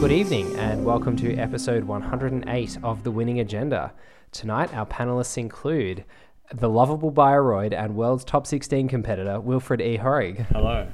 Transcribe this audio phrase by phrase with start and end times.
[0.00, 3.92] Good evening, and welcome to episode 108 of The Winning Agenda.
[4.32, 6.04] Tonight, our panelists include
[6.54, 9.98] the lovable Bioroid and world's top 16 competitor, Wilfred E.
[9.98, 10.88] Horig, Hello.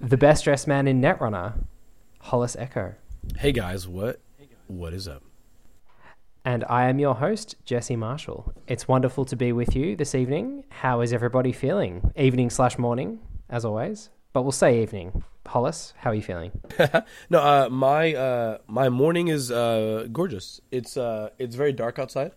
[0.00, 1.54] the best dressed man in Netrunner,
[2.20, 2.94] Hollis Echo,
[3.38, 4.20] Hey guys, what
[4.66, 5.22] what is up?
[6.44, 8.52] And I am your host, Jesse Marshall.
[8.66, 10.64] It's wonderful to be with you this evening.
[10.70, 12.12] How is everybody feeling?
[12.16, 15.24] Evening slash morning, as always, but we'll say evening.
[15.46, 16.52] Hollis, how are you feeling?
[17.30, 20.60] No, uh, my uh, my morning is uh, gorgeous.
[20.70, 22.32] It's uh, it's very dark outside.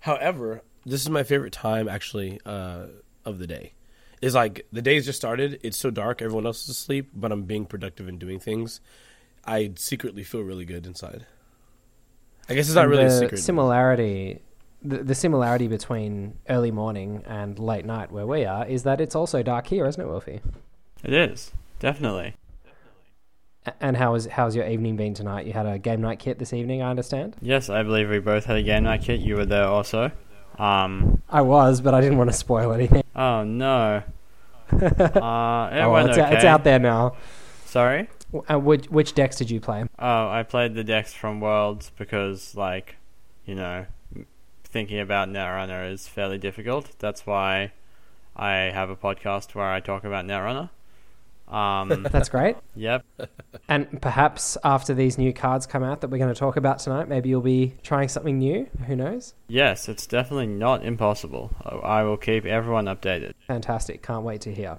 [0.00, 2.86] However, this is my favorite time actually uh,
[3.24, 3.74] of the day.
[4.22, 5.60] Is like the day's just started.
[5.62, 6.22] It's so dark.
[6.22, 8.80] Everyone else is asleep, but I'm being productive and doing things.
[9.44, 11.26] I secretly feel really good inside.
[12.48, 13.38] I guess it's not And really a the secret.
[13.38, 14.40] similarity.
[14.82, 19.16] The, the similarity between early morning and late night, where we are, is that it's
[19.16, 20.40] also dark here, isn't it, Wilfie?
[21.02, 22.34] It is definitely.
[23.66, 25.46] A- And how is how's your evening been tonight?
[25.46, 27.34] You had a game night kit this evening, I understand.
[27.40, 29.18] Yes, I believe we both had a game night kit.
[29.20, 30.12] You were there also.
[30.58, 31.20] Um.
[31.28, 33.02] I was, but I didn't want to spoil anything.
[33.16, 34.02] Oh no.
[34.72, 36.34] Uh, it oh, went it's, okay.
[36.34, 37.16] it's out there now.
[37.66, 38.08] Sorry.
[38.32, 39.84] W- And which which decks did you play?
[39.98, 42.96] Oh, I played the decks from Worlds because, like,
[43.44, 43.86] you know,
[44.64, 46.90] thinking about Netrunner is fairly difficult.
[46.98, 47.72] That's why
[48.34, 50.70] I have a podcast where I talk about Netrunner.
[51.48, 52.02] Um.
[52.10, 52.56] That's great.
[52.74, 53.04] yep.
[53.68, 57.08] And perhaps after these new cards come out that we're going to talk about tonight,
[57.08, 58.68] maybe you'll be trying something new.
[58.86, 59.34] Who knows?
[59.48, 61.50] Yes, it's definitely not impossible.
[61.64, 63.32] I I will keep everyone updated.
[63.46, 64.02] Fantastic.
[64.02, 64.78] Can't wait to hear.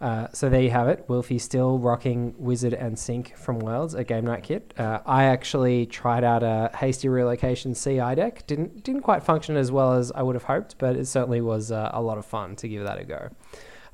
[0.00, 1.06] Uh, so there you have it.
[1.08, 4.74] Wilfie still rocking Whizzard and Sync from Worlds, a game night kit.
[4.76, 8.46] Uh, I actually tried out a hasty relocation CI deck.
[8.46, 11.70] Didn't didn't quite function as well as I would have hoped, but it certainly was
[11.70, 13.30] uh, a lot of fun to give that a go.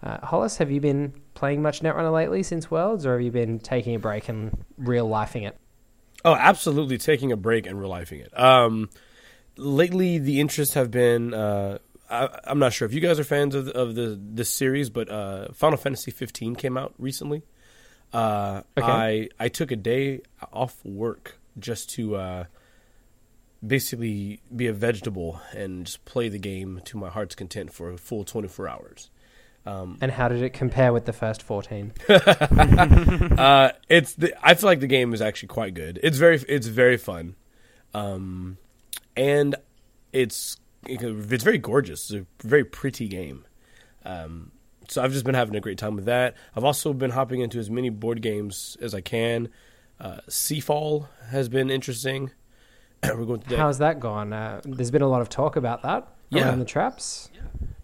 [0.03, 3.59] Uh, Hollis, have you been playing much Netrunner lately since Worlds, or have you been
[3.59, 5.59] taking a break and real lifing it?
[6.25, 8.39] Oh, absolutely taking a break and real lifing it.
[8.39, 8.89] Um,
[9.57, 11.35] lately, the interests have been.
[12.11, 14.91] I, I'm not sure if you guys are fans of the, of the this series,
[14.91, 17.43] but uh, Final Fantasy 15 came out recently.
[18.13, 18.87] Uh, Okay.
[18.87, 20.23] I I took a day
[20.53, 22.45] off work just to uh,
[23.67, 27.99] basically be a vegetable and just play the game to my heart's content for a
[27.99, 29.11] full 24 hours.
[30.01, 31.93] And how did it compare with the first 14?
[32.09, 36.01] uh, it's the, I feel like the game is actually quite good.
[36.03, 37.37] It's very it's very fun,
[37.95, 38.57] um,
[39.17, 39.55] and
[40.13, 42.11] it's it's very gorgeous.
[42.11, 43.45] It's a very pretty game.
[44.05, 44.53] Um,
[44.89, 46.35] so I've just been having a great time with that.
[46.57, 49.49] I've also been hopping into as many board games as I can.
[50.01, 52.31] Uh, Seafall has been interesting.
[53.05, 53.43] We're going.
[53.43, 54.33] How's that gone?
[54.33, 56.47] Uh, there's been a lot of talk about that Yeah.
[56.49, 57.31] around the traps.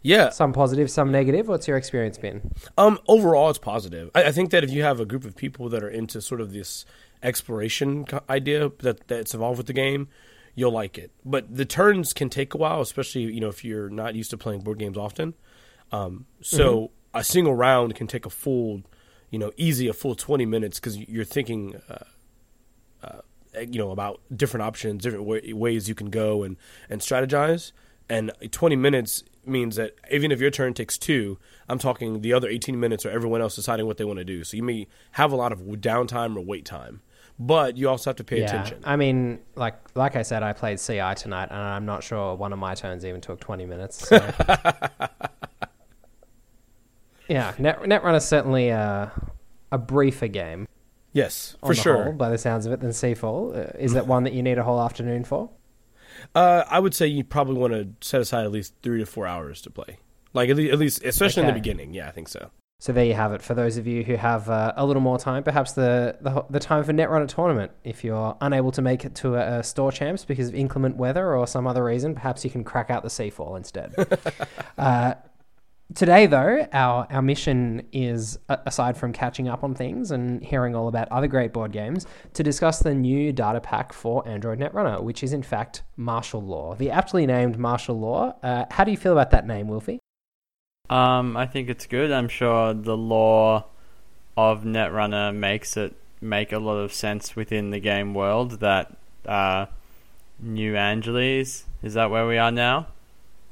[0.02, 1.48] yeah, Some positive, some negative.
[1.48, 2.52] What's your experience been?
[2.78, 4.10] Um, overall, it's positive.
[4.14, 6.40] I, I think that if you have a group of people that are into sort
[6.40, 6.84] of this
[7.22, 10.08] exploration idea that that's involved with the game,
[10.56, 11.12] you'll like it.
[11.24, 14.36] But the turns can take a while, especially you know if you're not used to
[14.36, 15.34] playing board games often.
[15.92, 18.82] Um, so a single round can take a full,
[19.30, 21.80] you know, easy a full twenty minutes because you're thinking.
[21.88, 22.04] Uh,
[23.04, 23.20] uh,
[23.60, 26.56] you know about different options, different way, ways you can go and
[26.90, 27.70] and strategize.
[28.08, 31.38] And 20 minutes means that even if your turn takes two,
[31.68, 34.44] I'm talking the other 18 minutes are everyone else deciding what they want to do.
[34.44, 37.00] So you may have a lot of downtime or wait time,
[37.38, 38.82] but you also have to pay attention.
[38.84, 42.52] I mean, like like I said, I played CI tonight, and I'm not sure one
[42.52, 44.08] of my turns even took 20 minutes.
[44.08, 44.16] So.
[47.28, 49.12] yeah, Net, Netrunner's certainly a,
[49.70, 50.66] a briefer game.
[51.12, 52.04] Yes, for sure.
[52.04, 53.56] whole, by the sounds of it, than Seafall.
[53.56, 55.50] Uh, is that one that you need a whole afternoon for?
[56.34, 59.26] Uh, I would say you probably want to set aside at least three to four
[59.26, 59.98] hours to play.
[60.32, 61.94] Like at least, at least especially in the beginning.
[61.94, 62.50] Yeah, I think so.
[62.78, 63.40] So there you have it.
[63.40, 66.60] For those of you who have uh, a little more time, perhaps the, the the
[66.60, 67.72] time for Netrunner tournament.
[67.84, 71.34] If you're unable to make it to a, a store champs because of inclement weather
[71.34, 73.94] or some other reason, perhaps you can crack out the Seafall instead.
[74.78, 75.14] uh,
[75.94, 80.88] today, though, our our mission is aside from catching up on things and hearing all
[80.88, 85.22] about other great board games, to discuss the new data pack for Android Netrunner, which
[85.22, 88.36] is in fact Martial Law, the aptly named Martial Law.
[88.42, 89.98] Uh, how do you feel about that name, Wilfie?
[90.88, 92.10] Um, I think it's good.
[92.12, 93.66] I'm sure the law
[94.36, 98.60] of Netrunner makes it make a lot of sense within the game world.
[98.60, 98.96] That
[99.26, 99.66] uh,
[100.38, 102.88] New Angeles is that where we are now?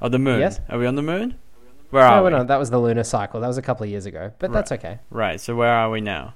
[0.00, 0.40] Oh, the moon.
[0.40, 0.60] Yes.
[0.68, 1.36] Are we on the moon?
[1.90, 2.30] Where No, are we?
[2.30, 2.46] not.
[2.48, 3.40] That was the lunar cycle.
[3.40, 4.98] That was a couple of years ago, but that's okay.
[5.10, 5.40] Right.
[5.40, 6.34] So where are we now?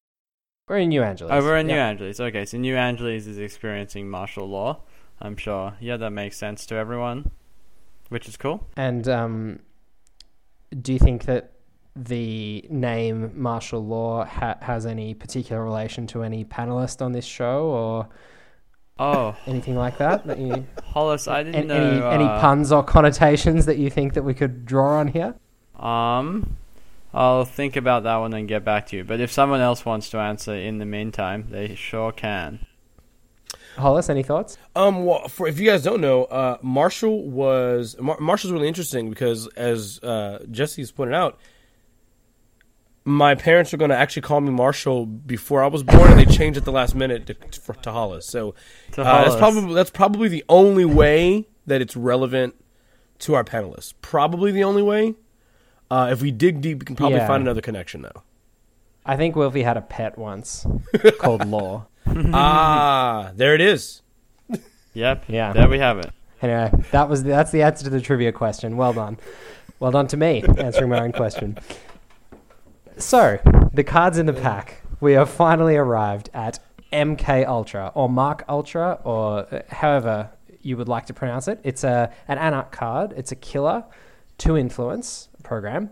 [0.68, 1.32] We're in New Angeles.
[1.34, 2.20] Oh, we're in New Angeles.
[2.20, 4.78] Okay, so New Angeles is experiencing martial law.
[5.20, 5.74] I'm sure.
[5.80, 7.30] Yeah, that makes sense to everyone,
[8.08, 8.66] which is cool.
[8.76, 9.60] And um,
[10.82, 11.52] do you think that
[11.96, 17.64] the name martial law ha- has any particular relation to any panelist on this show
[17.66, 18.08] or
[19.00, 20.26] Oh, anything like that?
[20.26, 22.10] that you, Hollis, I didn't any, any, know.
[22.10, 25.34] any uh, puns or connotations that you think that we could draw on here?
[25.78, 26.56] Um,
[27.14, 29.04] I'll think about that one and get back to you.
[29.04, 32.66] But if someone else wants to answer in the meantime, they sure can.
[33.78, 34.58] Hollis, any thoughts?
[34.76, 39.08] Um, well, for if you guys don't know, uh, Marshall was Mar- Marshall's really interesting
[39.10, 41.38] because, as uh, Jesse's pointed out,
[43.04, 46.26] my parents were going to actually call me Marshall before I was born, and they
[46.26, 48.26] changed at the last minute to, to, to Hollis.
[48.26, 48.54] So
[48.92, 52.54] To uh, that's probably that's probably the only way that it's relevant
[53.20, 53.94] to our panelists.
[54.02, 55.14] Probably the only way.
[55.90, 57.26] Uh, if we dig deep, we can probably Yeah.
[57.26, 58.22] find another connection though.
[59.06, 60.66] I think Wilfie had a pet once
[61.18, 61.86] called Law.
[62.32, 64.02] Ah, there it is.
[64.94, 65.24] Yep.
[65.28, 65.52] Yeah.
[65.52, 66.10] There we have it.
[66.42, 68.76] Anyway, that was the, that's the answer to the trivia question.
[68.76, 69.18] Well done,
[69.80, 71.58] well done to me answering my own question.
[72.96, 73.38] So
[73.72, 74.82] the cards in the pack.
[75.00, 76.58] We have finally arrived at
[76.92, 80.30] MK Ultra or Mark Ultra or uh, however
[80.62, 81.60] you would like to pronounce it.
[81.62, 83.14] It's a an Anarch card.
[83.16, 83.84] It's a killer,
[84.38, 85.90] two influence program.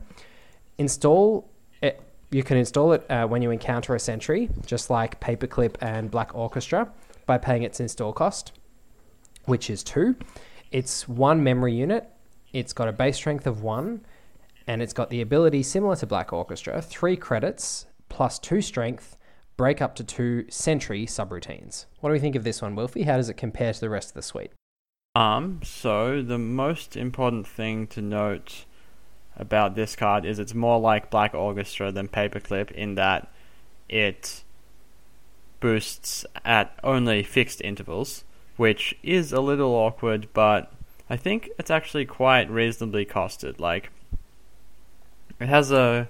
[0.79, 1.56] Install it.
[2.31, 6.35] You can install it uh, when you encounter a sentry, just like Paperclip and Black
[6.35, 6.91] Orchestra,
[7.25, 8.53] by paying its install cost
[9.47, 10.17] which is two.
[10.71, 12.09] It's one memory unit.
[12.53, 14.05] It's got a base strength of one,
[14.67, 19.17] and it's got the ability similar to Black Orchestra, three credits plus two strength,
[19.57, 21.87] break up to two sentry subroutines.
[22.01, 23.05] What do we think of this one, Wilfie?
[23.05, 24.53] How does it compare to the rest of the suite?
[25.15, 28.67] Um, so the most important thing to note
[29.37, 33.29] about this card is it's more like Black Orchestra than Paperclip in that
[33.89, 34.43] it
[35.61, 38.25] boosts at only fixed intervals,
[38.57, 40.73] which is a little awkward, but
[41.09, 43.61] I think it's actually quite reasonably costed.
[43.61, 43.91] Like,
[45.39, 46.09] it has a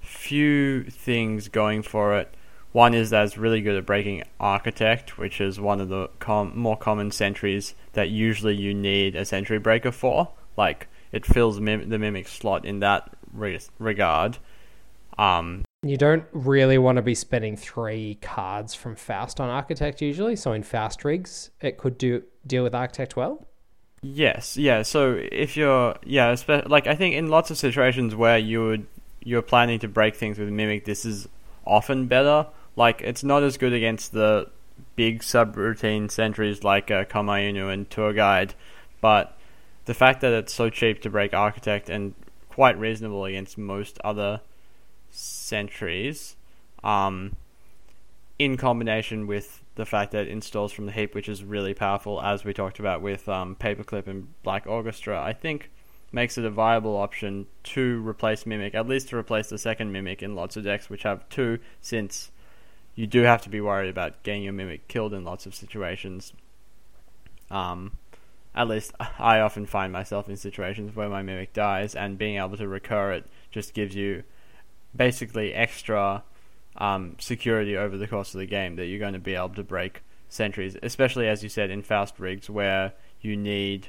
[0.00, 2.34] few things going for it.
[2.72, 6.58] One is that it's really good at breaking Architect, which is one of the com-
[6.58, 10.30] more common sentries that usually you need a sentry breaker for.
[10.56, 14.38] Like, it fills mim- the Mimic slot in that re- regard.
[15.18, 20.34] Um, You don't really want to be spending three cards from Faust on Architect usually,
[20.36, 23.46] so in Faust rigs, it could do deal with Architect well.
[24.02, 24.82] Yes, yeah.
[24.82, 28.86] So if you're, yeah, like I think in lots of situations where you would
[29.22, 31.28] you're planning to break things with mimic, this is
[31.66, 32.46] often better.
[32.76, 34.50] Like it's not as good against the
[34.96, 38.54] big subroutine sentries like uh, Komainu and Tour Guide,
[39.00, 39.36] but
[39.84, 42.14] the fact that it's so cheap to break Architect and
[42.48, 44.40] quite reasonable against most other
[45.10, 46.36] sentries,
[46.82, 47.36] um,
[48.38, 52.20] in combination with the fact that it installs from the heap, which is really powerful,
[52.22, 55.70] as we talked about with um, Paperclip and Black Orchestra, I think
[56.12, 60.22] makes it a viable option to replace Mimic, at least to replace the second Mimic
[60.22, 62.30] in lots of decks which have two, since
[62.94, 66.32] you do have to be worried about getting your Mimic killed in lots of situations.
[67.50, 67.98] Um,
[68.54, 72.56] at least I often find myself in situations where my Mimic dies, and being able
[72.56, 74.22] to recur it just gives you
[74.94, 76.22] basically extra
[76.76, 79.62] um, security over the course of the game that you're going to be able to
[79.62, 83.88] break sentries, especially as you said in Faust rigs where you need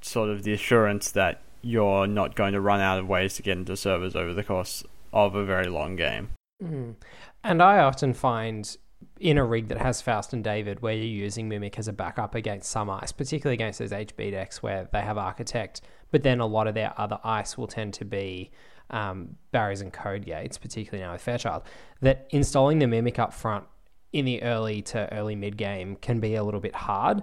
[0.00, 3.58] sort of the assurance that you're not going to run out of ways to get
[3.58, 6.30] into servers over the course of a very long game.
[6.62, 6.94] Mm.
[7.42, 8.76] And I often find
[9.18, 12.34] in a rig that has Faust and David where you're using Mimic as a backup
[12.34, 15.80] against some ice, particularly against those HB decks where they have Architect,
[16.10, 18.50] but then a lot of their other ice will tend to be
[18.90, 21.62] um, barriers and code gates, particularly now with Fairchild,
[22.00, 23.64] that installing the Mimic up front
[24.12, 27.22] in the early to early mid game can be a little bit hard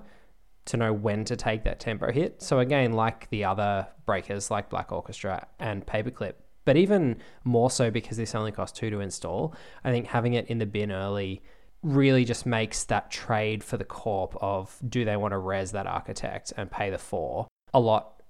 [0.66, 2.42] to know when to take that tempo hit.
[2.42, 6.34] So again, like the other breakers like Black Orchestra and Paperclip,
[6.66, 10.48] but even more so because this only costs two to install, I think having it
[10.48, 11.42] in the bin early
[11.84, 15.86] really just makes that trade for the corp of do they want to res that
[15.86, 18.22] architect and pay the four a lot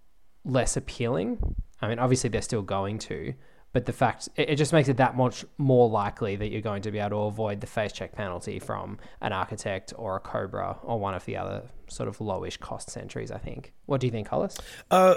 [0.45, 1.55] less appealing.
[1.81, 3.33] I mean, obviously they're still going to,
[3.74, 6.91] but the fact it, just makes it that much more likely that you're going to
[6.91, 11.00] be able to avoid the face check penalty from an architect or a cobra or
[11.00, 13.31] one of the other sort of lowish cost sentries.
[13.31, 13.74] I think.
[13.86, 14.57] What do you think, Hollis?
[14.91, 15.15] Uh,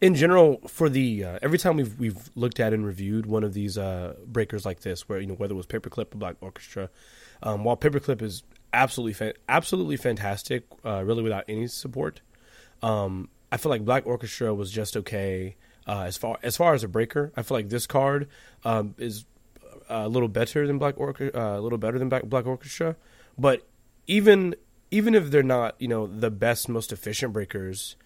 [0.00, 3.54] in general, for the uh, every time we've we've looked at and reviewed one of
[3.54, 6.90] these uh, breakers like this, where you know whether it was Paperclip or Black Orchestra,
[7.42, 12.20] um, while Paperclip is absolutely fa- absolutely fantastic, uh, really without any support,
[12.82, 15.56] um, I feel like Black Orchestra was just okay.
[15.86, 18.28] Uh, as far as far as a breaker, I feel like this card
[18.64, 19.24] um, is
[19.88, 22.96] a little better than Black Orchestra, uh, a little better than Black, Orchestra.
[23.38, 23.66] But
[24.06, 24.54] even
[24.90, 27.96] even if they're not, you know, the best, most efficient breakers,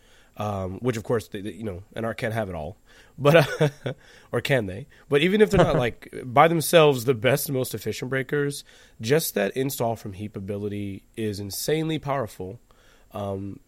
[0.40, 2.78] um, which of course they, they, you know Anarch can't have it all,
[3.18, 3.92] but uh,
[4.32, 4.86] or can they?
[5.10, 8.64] But even if they're not like by themselves the best most efficient breakers,
[9.02, 12.58] just that install from heap ability is insanely powerful,
[13.12, 13.60] um,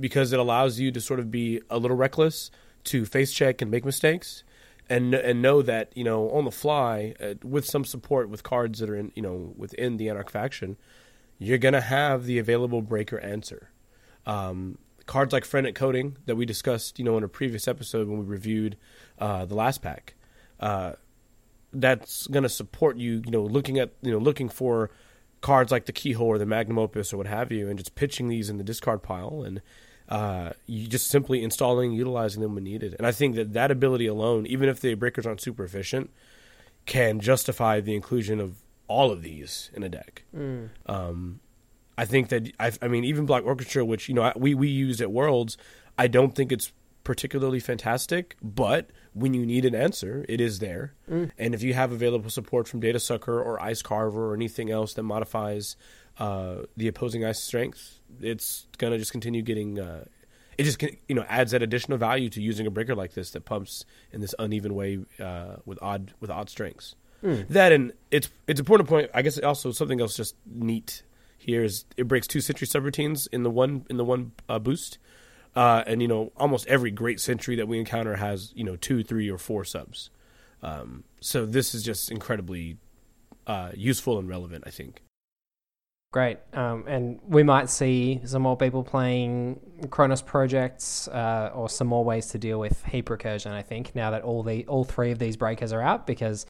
[0.00, 2.50] because it allows you to sort of be a little reckless,
[2.84, 4.44] to face check and make mistakes,
[4.88, 8.78] and and know that you know on the fly uh, with some support with cards
[8.78, 10.78] that are in you know within the Anarch faction,
[11.38, 13.68] you're gonna have the available breaker answer.
[14.24, 18.18] Um, cards like Frantic Coding that we discussed, you know, in a previous episode when
[18.18, 18.76] we reviewed
[19.18, 20.14] uh, the last pack.
[20.60, 20.92] Uh,
[21.72, 24.90] that's going to support you, you know, looking at, you know, looking for
[25.40, 28.28] cards like the Keyhole or the Magnum Opus or what have you, and just pitching
[28.28, 29.60] these in the discard pile, and
[30.08, 32.94] uh, you just simply installing, utilizing them when needed.
[32.96, 36.10] And I think that that ability alone, even if the breakers aren't super efficient,
[36.86, 38.56] can justify the inclusion of
[38.86, 40.22] all of these in a deck.
[40.34, 40.70] Mm.
[40.86, 41.40] Um,
[41.96, 45.00] I think that I, I mean even Black Orchestra, which you know we we used
[45.00, 45.56] at Worlds,
[45.98, 46.72] I don't think it's
[47.04, 50.94] particularly fantastic, but when you need an answer, it is there.
[51.08, 51.30] Mm.
[51.38, 54.94] And if you have available support from Data Sucker or Ice Carver or anything else
[54.94, 55.76] that modifies
[56.18, 59.78] uh, the opposing ice strength, it's gonna just continue getting.
[59.78, 60.04] Uh,
[60.56, 63.44] it just you know adds that additional value to using a breaker like this that
[63.44, 66.94] pumps in this uneven way uh, with odd with odd strengths.
[67.22, 67.48] Mm.
[67.48, 69.10] That and it's it's important point.
[69.14, 71.02] I guess also something else just neat
[71.44, 74.98] here is it breaks two sentry subroutines in the one in the one uh, boost,
[75.54, 79.02] uh, and you know almost every great sentry that we encounter has you know two,
[79.02, 80.10] three, or four subs.
[80.62, 82.78] Um, so this is just incredibly
[83.46, 84.64] uh, useful and relevant.
[84.66, 85.02] I think.
[86.12, 89.58] Great, um, and we might see some more people playing
[89.90, 93.50] Chronos projects, uh, or some more ways to deal with heap recursion.
[93.50, 96.46] I think now that all the all three of these breakers are out, because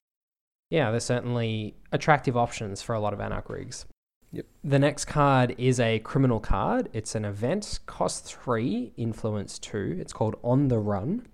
[0.70, 3.86] yeah, they're certainly attractive options for a lot of Anarch rigs.
[4.34, 4.46] Yep.
[4.64, 6.88] The next card is a criminal card.
[6.92, 9.96] It's an event, cost three, influence two.
[10.00, 11.28] It's called On the Run.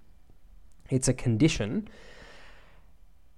[0.90, 1.88] It's a condition.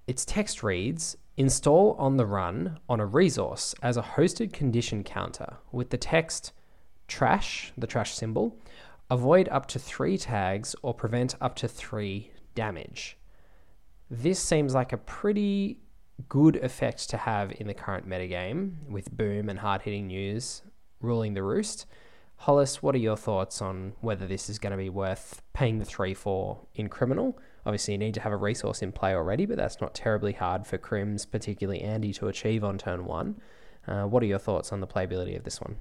[0.08, 5.58] Its text reads Install On the Run on a resource as a hosted condition counter
[5.70, 6.52] with the text
[7.06, 8.58] trash, the trash symbol,
[9.10, 13.16] avoid up to three tags or prevent up to three damage.
[14.10, 15.78] This seems like a pretty
[16.28, 20.62] good effect to have in the current metagame with boom and hard hitting news
[21.00, 21.86] ruling the roost.
[22.36, 25.84] Hollis, what are your thoughts on whether this is going to be worth paying the
[25.84, 27.38] 3 for in criminal?
[27.64, 30.66] Obviously, you need to have a resource in play already, but that's not terribly hard
[30.66, 33.40] for Crims, particularly Andy, to achieve on turn one.
[33.86, 35.76] Uh, what are your thoughts on the playability of this one?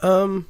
[0.00, 0.48] Um,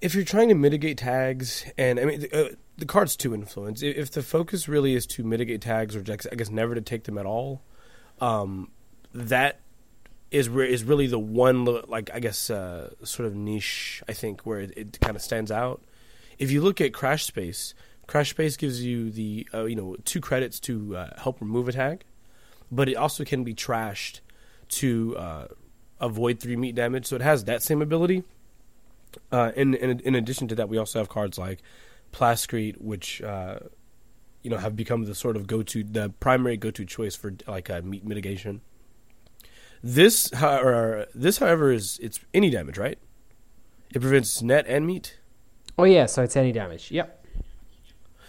[0.00, 2.44] if you're trying to mitigate tags, and I mean, uh,
[2.80, 3.82] the card's two influence.
[3.82, 7.18] If the focus really is to mitigate tags, or I guess never to take them
[7.18, 7.62] at all,
[8.20, 8.70] um,
[9.14, 9.60] that
[10.30, 14.42] is re- is really the one like I guess uh, sort of niche I think
[14.42, 15.82] where it, it kind of stands out.
[16.38, 17.74] If you look at Crash Space,
[18.06, 21.72] Crash Space gives you the uh, you know two credits to uh, help remove a
[21.72, 22.04] tag,
[22.72, 24.20] but it also can be trashed
[24.68, 25.48] to uh,
[26.00, 27.06] avoid three meat damage.
[27.06, 28.24] So it has that same ability.
[29.30, 31.60] Uh, in in addition to that, we also have cards like
[32.12, 33.60] Plascrete, which uh,
[34.42, 37.34] you know have become the sort of go to the primary go to choice for
[37.46, 38.60] like uh, meat mitigation.
[39.82, 42.98] This, however, this however is it's any damage, right?
[43.94, 45.18] It prevents net and meat.
[45.78, 46.90] Oh yeah, so it's any damage.
[46.90, 47.26] Yep.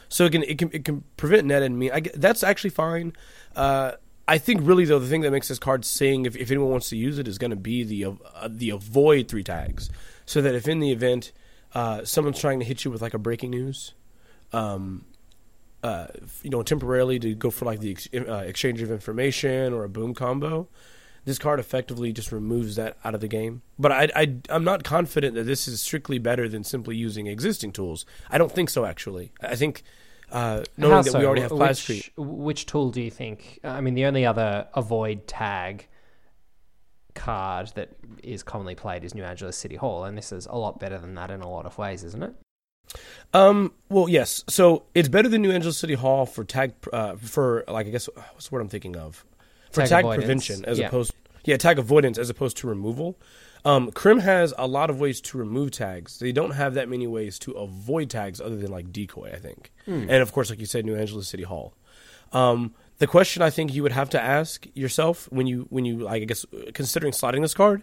[0.08, 1.92] So it can it can it can prevent net and meat.
[1.92, 3.14] I, that's actually fine.
[3.56, 3.94] Uh,
[4.28, 6.90] I think really though the thing that makes this card sing, if, if anyone wants
[6.90, 9.90] to use it, is going to be the uh, the avoid three tags,
[10.26, 11.32] so that if in the event
[11.74, 13.94] uh, someone's trying to hit you with like a breaking news,
[14.54, 15.06] um,
[15.84, 16.08] uh,
[16.44, 19.90] you know, temporarily to go for like the ex- uh, exchange of information or a
[19.90, 20.68] boom combo,
[21.26, 23.62] this card effectively just removes that out of the game.
[23.78, 27.72] But I, I, I'm not confident that this is strictly better than simply using existing
[27.72, 28.06] tools.
[28.30, 28.86] I don't think so.
[28.86, 29.84] Actually, I think
[30.32, 31.20] uh, knowing How that so?
[31.20, 32.10] we already have which, Plascrete.
[32.18, 33.60] which tool do you think?
[33.64, 35.88] I mean, the only other avoid tag
[37.16, 37.90] card that
[38.24, 41.16] is commonly played is New Angeles City Hall, and this is a lot better than
[41.16, 42.34] that in a lot of ways, isn't it?
[43.34, 43.72] Um.
[43.90, 44.44] Well, yes.
[44.50, 48.10] So it's better than New Angeles City Hall for tag uh, for like I guess
[48.34, 49.26] what's the word I'm thinking of
[49.72, 50.88] for Tag tag, prevention as yeah.
[50.88, 51.14] opposed
[51.46, 53.18] yeah tag avoidance as opposed to removal.
[53.64, 56.20] Um, Crim has a lot of ways to remove tags.
[56.20, 59.72] They don't have that many ways to avoid tags other than like decoy, I think.
[59.86, 60.10] Hmm.
[60.10, 61.76] And of course, like you said, New Angeles City Hall.
[62.34, 66.08] Um, the question I think you would have to ask yourself when you when you
[66.08, 67.82] I guess considering sliding this card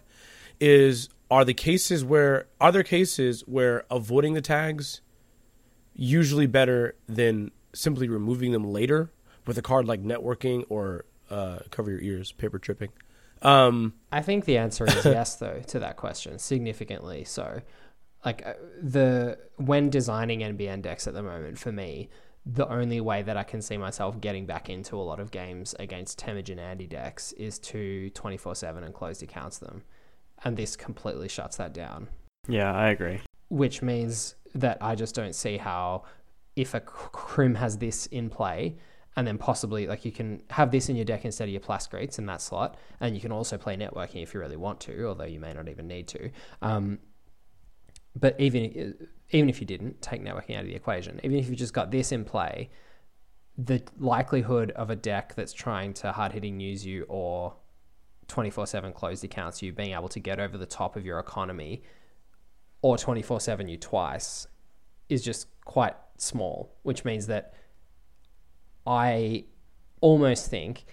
[0.61, 5.01] is are the cases where are there cases where avoiding the tags
[5.93, 9.11] usually better than simply removing them later
[9.45, 12.91] with a card like networking or uh, cover your ears paper tripping
[13.43, 17.61] um, I think the answer is yes, though, to that question, significantly so.
[18.25, 22.09] like uh, the when designing NBN decks at the moment for me,
[22.50, 25.75] the only way that I can see myself getting back into a lot of games
[25.78, 29.83] against Temujin Andy decks is to 24/7 and closed accounts them.
[30.45, 32.09] And this completely shuts that down,
[32.49, 33.21] Yeah, I agree.
[33.49, 36.05] which means that I just don't see how
[36.57, 38.78] if a Crim has this in play
[39.14, 42.19] and then possibly like you can have this in your deck instead of your Plascretes
[42.19, 45.25] in that slot, and you can also play networking if you really want to, although
[45.25, 46.31] you may not even need to.
[46.62, 46.99] Um,
[48.19, 48.95] but even
[49.30, 51.90] even if you didn't take networking out of the equation, even if you just got
[51.90, 52.70] this in play,
[53.56, 57.54] the likelihood of a deck that's trying to hard hitting use you or
[58.28, 61.82] 24 7 closed accounts you being able to get over the top of your economy
[62.82, 64.47] or 24 7 you twice
[65.08, 67.54] is just quite small, which means that
[68.87, 69.44] I
[70.00, 70.85] almost think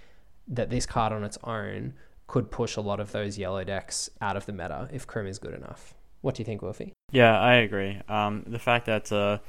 [0.48, 1.94] that this card on its own
[2.28, 5.40] could push a lot of those yellow decks out of the meta if Crim is
[5.40, 5.95] good enough.
[6.26, 6.92] What do you think, Wolfie?
[7.12, 8.02] Yeah, I agree.
[8.10, 9.42] Um, the fact that a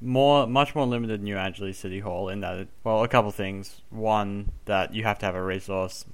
[0.00, 3.80] more, much more limited New Angeles City Hall in that, it, well, a couple things.
[3.90, 6.04] One, that you have to have a resource,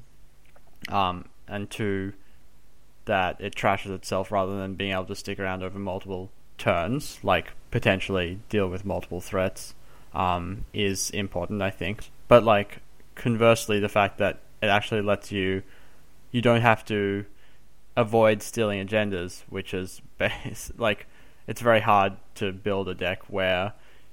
[0.91, 2.13] um, and two,
[3.07, 7.53] that it trashes itself rather than being able to stick around over multiple turns, like
[7.71, 9.75] potentially deal with multiple threats,
[10.13, 12.11] um, is important, I think.
[12.29, 12.81] But like
[13.15, 15.63] conversely, the fact that it actually lets you,
[16.33, 17.25] you don't have to
[17.97, 21.07] avoid stealing agendas, which is base, like
[21.47, 23.73] it's very hard to build a deck where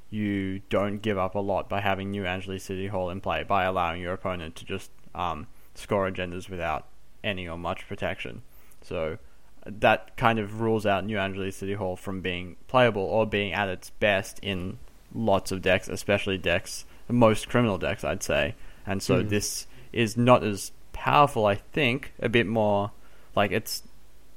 [0.10, 3.64] you don't give up a lot by having New Angeles City Hall in play by
[3.66, 5.46] allowing your opponent to just um,
[5.76, 6.88] score agendas without
[7.24, 8.42] any or much protection.
[8.82, 9.20] So
[9.66, 13.70] that kind of rules out New Angeles City Hall from being playable or being at
[13.70, 14.80] its best in
[15.14, 18.56] lots of decks, especially decks, most criminal decks, I'd say.
[18.88, 19.30] And so Mhm.
[19.30, 22.92] this is not as powerful, I think, a bit more
[23.36, 23.84] like it's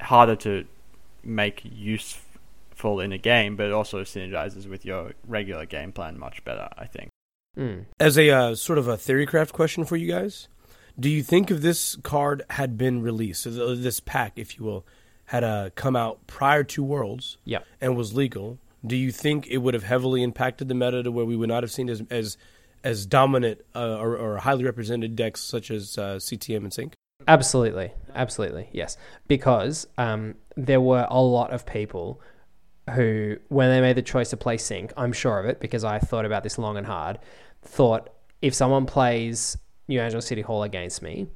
[0.00, 0.64] harder to
[1.24, 6.44] make useful in a game, but it also synergizes with your regular game plan much
[6.44, 7.10] better, I think.
[7.56, 7.84] Mm.
[8.00, 10.48] As a uh, sort of a theorycraft question for you guys,
[10.98, 14.86] do you think if this card had been released, this pack, if you will,
[15.26, 17.64] had uh, come out prior to Worlds Yep.
[17.80, 21.24] and was legal, do you think it would have heavily impacted the meta to where
[21.24, 22.36] we would not have seen as as
[22.84, 26.94] as dominant uh, or, or highly represented decks such as uh, CTM and Sync?
[27.28, 28.96] Absolutely, absolutely, yes.
[29.28, 32.20] Because um, there were a lot of people
[32.94, 35.98] who, when they made the choice to play sync, I'm sure of it because I
[35.98, 37.18] thought about this long and hard.
[37.62, 39.56] Thought if someone plays
[39.88, 41.28] New Angeles City Hall against me,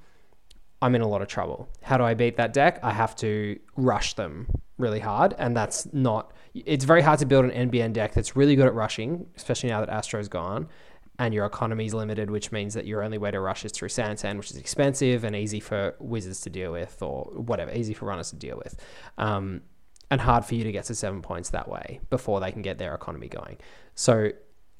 [0.82, 1.68] I'm in a lot of trouble.
[1.82, 2.80] How do I beat that deck?
[2.82, 6.32] I have to rush them really hard, and that's not.
[6.54, 9.80] It's very hard to build an NBN deck that's really good at rushing, especially now
[9.80, 10.68] that Astro's gone,
[11.18, 13.88] and your economy is limited, which means that your only way to rush is through
[13.88, 18.06] Sansan, which is expensive and easy for Whizzards to deal with, or whatever, easy for
[18.06, 18.76] runners to deal with,
[19.16, 19.62] um,
[20.10, 22.78] and hard for you to get to seven points that way before they can get
[22.78, 23.56] their economy going.
[23.94, 24.30] So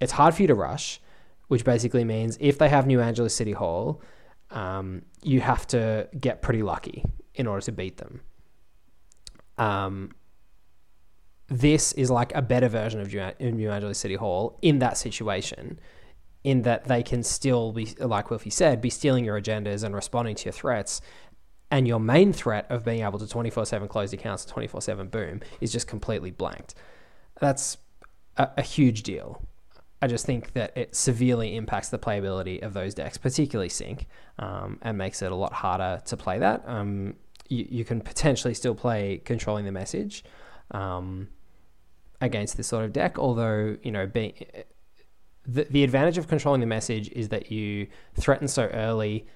[0.00, 1.00] it's hard for you to rush,
[1.48, 4.02] which basically means if they have New Angeles City Hall,
[4.50, 8.20] um, you have to get pretty lucky in order to beat them.
[9.58, 10.12] Um,
[11.48, 15.78] this is like a better version of New Angeles City Hall in that situation,
[16.46, 20.36] in that they can still be, like Wilfie said, be stealing your agendas and responding
[20.36, 21.00] to your threats.
[21.72, 25.40] And your main threat of being able to 24 7 close accounts 24 7 boom
[25.60, 26.76] is just completely blanked.
[27.40, 27.78] That's
[28.36, 29.42] a, a huge deal.
[30.00, 34.06] I just think that it severely impacts the playability of those decks, particularly Sync,
[34.38, 36.62] um, and makes it a lot harder to play that.
[36.64, 37.16] Um,
[37.48, 40.22] you, you can potentially still play controlling the message
[40.70, 41.26] um,
[42.20, 44.34] against this sort of deck, although, you know, being,
[45.46, 49.26] the, the advantage of controlling the message is that you threaten so early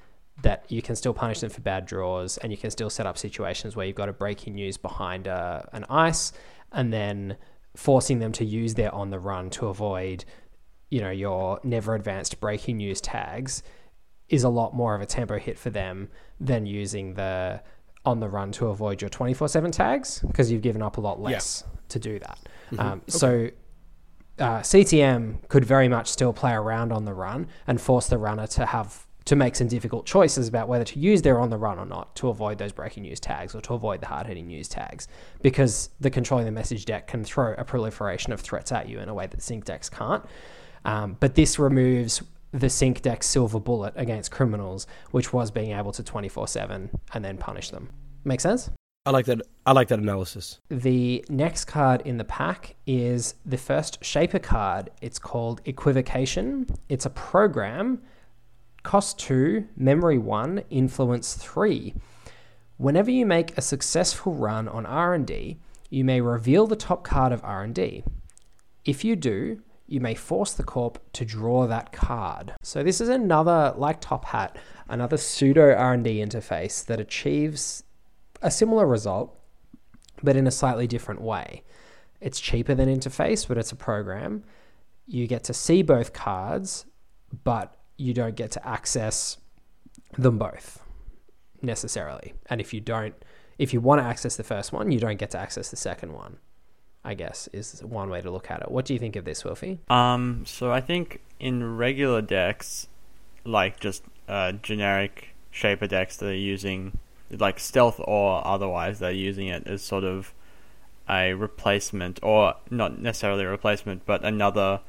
[0.42, 3.18] that you can still punish them for bad draws and you can still set up
[3.18, 6.32] situations where you've got a breaking news behind uh, an ice
[6.72, 7.36] and then
[7.76, 10.24] forcing them to use their on the run to avoid
[10.88, 13.62] you know your never advanced breaking news tags
[14.28, 16.08] is a lot more of a tempo hit for them
[16.40, 17.60] than using the
[18.04, 21.64] on the run to avoid your 24/7 tags because you've given up a lot less
[21.88, 22.38] to do that.
[22.78, 23.50] Um, So
[24.40, 28.46] uh, CTM could very much still play around on the run and force the runner
[28.48, 31.78] to have to make some difficult choices about whether to use their on the run
[31.78, 34.66] or not to avoid those breaking news tags or to avoid the hard hitting news
[34.66, 35.06] tags
[35.42, 39.08] because the controlling the message deck can throw a proliferation of threats at you in
[39.08, 40.24] a way that sync decks can't.
[40.84, 42.22] Um, but this removes
[42.52, 47.24] the sync deck's silver bullet against criminals, which was being able to 24 7 and
[47.24, 47.90] then punish them.
[48.24, 48.70] Make sense?
[49.06, 49.40] I like that.
[49.64, 50.60] I like that analysis.
[50.68, 54.90] The next card in the pack is the first Shaper card.
[55.00, 56.66] It's called Equivocation.
[56.90, 58.02] It's a program,
[58.82, 61.94] cost two, memory one, influence three.
[62.76, 65.58] Whenever you make a successful run on R&D,
[65.92, 68.04] You may reveal the top card of R&D.
[68.84, 72.52] If you do, you may force the corp to draw that card.
[72.62, 74.56] So this is another, like Top Hat,
[74.88, 77.82] another pseudo R&D interface that achieves
[78.42, 79.36] a similar result,
[80.22, 81.62] but in a slightly different way.
[82.20, 84.44] It's cheaper than interface, but it's a program.
[85.06, 86.84] You get to see both cards,
[87.44, 89.38] but you don't get to access
[90.18, 90.82] them both
[91.62, 92.34] necessarily.
[92.48, 93.14] And if you don't,
[93.58, 96.12] if you want to access the first one, you don't get to access the second
[96.12, 96.38] one.
[97.02, 98.70] I guess is one way to look at it.
[98.70, 99.78] What do you think of this, Wilfie?
[99.90, 102.88] Um, so I think in regular decks,
[103.44, 106.98] like just uh, generic shaper decks that are using
[107.30, 110.34] like stealth or otherwise, they're using it as sort of
[111.08, 114.80] a replacement, or not necessarily a replacement, but another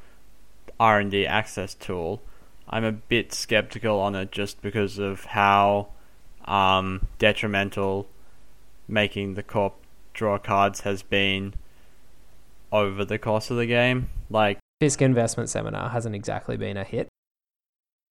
[0.78, 2.22] R and D access tool.
[2.68, 5.88] I'm a bit skeptical on it just because of how
[6.44, 8.08] um, detrimental
[8.88, 9.74] making the corp
[10.14, 11.54] draw cards has been
[12.70, 14.08] over the course of the game.
[14.30, 17.08] Like Fisk Investment Seminar hasn't exactly been a hit.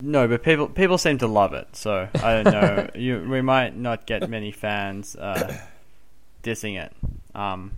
[0.02, 1.76] No, but people people seem to love it.
[1.76, 2.90] So I don't know.
[2.96, 5.58] you we might not get many fans uh,
[6.44, 6.94] dissing it.
[7.36, 7.74] Um,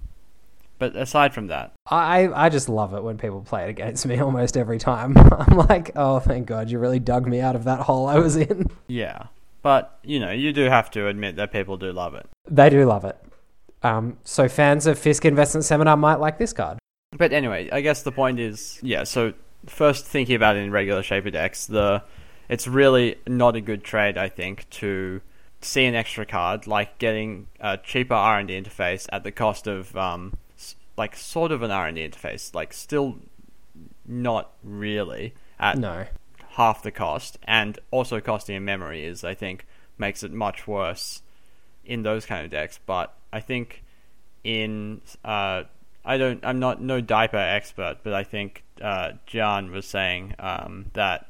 [0.80, 4.20] but aside from that, I I just love it when people play it against me
[4.22, 5.16] almost every time.
[5.18, 8.36] I'm like, oh, thank God, you really dug me out of that hole I was
[8.36, 8.70] in.
[8.88, 9.28] yeah.
[9.62, 12.28] But you know, you do have to admit that people do love it.
[12.50, 13.18] They do love it.
[13.82, 16.80] Um, so fans of Fisk Investment Seminar might like this card.
[17.18, 19.04] But anyway, I guess the point is, yeah.
[19.04, 19.34] So
[19.68, 22.04] first, thinking about it in regular shaper decks, the
[22.50, 25.22] it's really not a good trade, I think, to
[25.62, 29.66] see an extra card like getting a cheaper R and D interface at the cost
[29.66, 30.34] of um,
[30.98, 33.18] like sort of an R and D interface, like still
[34.06, 36.06] not really at No.
[36.52, 39.66] half the cost, and also costing in memory is, I think,
[39.98, 41.22] makes it much worse
[41.86, 42.80] in those kind of decks.
[42.86, 43.84] But I think
[44.44, 45.64] in uh,
[46.04, 50.92] I don't I'm not no diaper expert, but I think uh, John was saying um,
[50.94, 51.30] that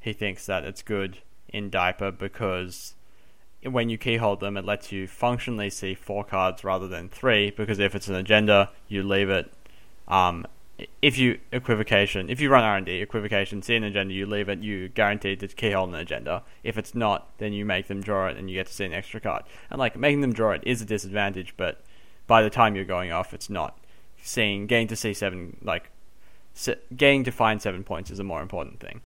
[0.00, 2.94] he thinks that it's good in diaper because
[3.62, 7.50] when you keyhold them, it lets you functionally see four cards rather than three.
[7.50, 9.52] Because if it's an agenda, you leave it.
[10.08, 10.46] Um,
[11.02, 14.48] if you equivocation, if you run R and D equivocation, see an agenda, you leave
[14.48, 14.60] it.
[14.60, 16.42] You guaranteed to keyhold an agenda.
[16.62, 18.92] If it's not, then you make them draw it, and you get to see an
[18.92, 19.42] extra card.
[19.70, 21.80] And like making them draw it is a disadvantage, but
[22.28, 23.76] by the time you're going off, it's not.
[24.22, 25.90] Seeing getting to see seven, like
[26.96, 29.02] getting to find seven points is a more important thing.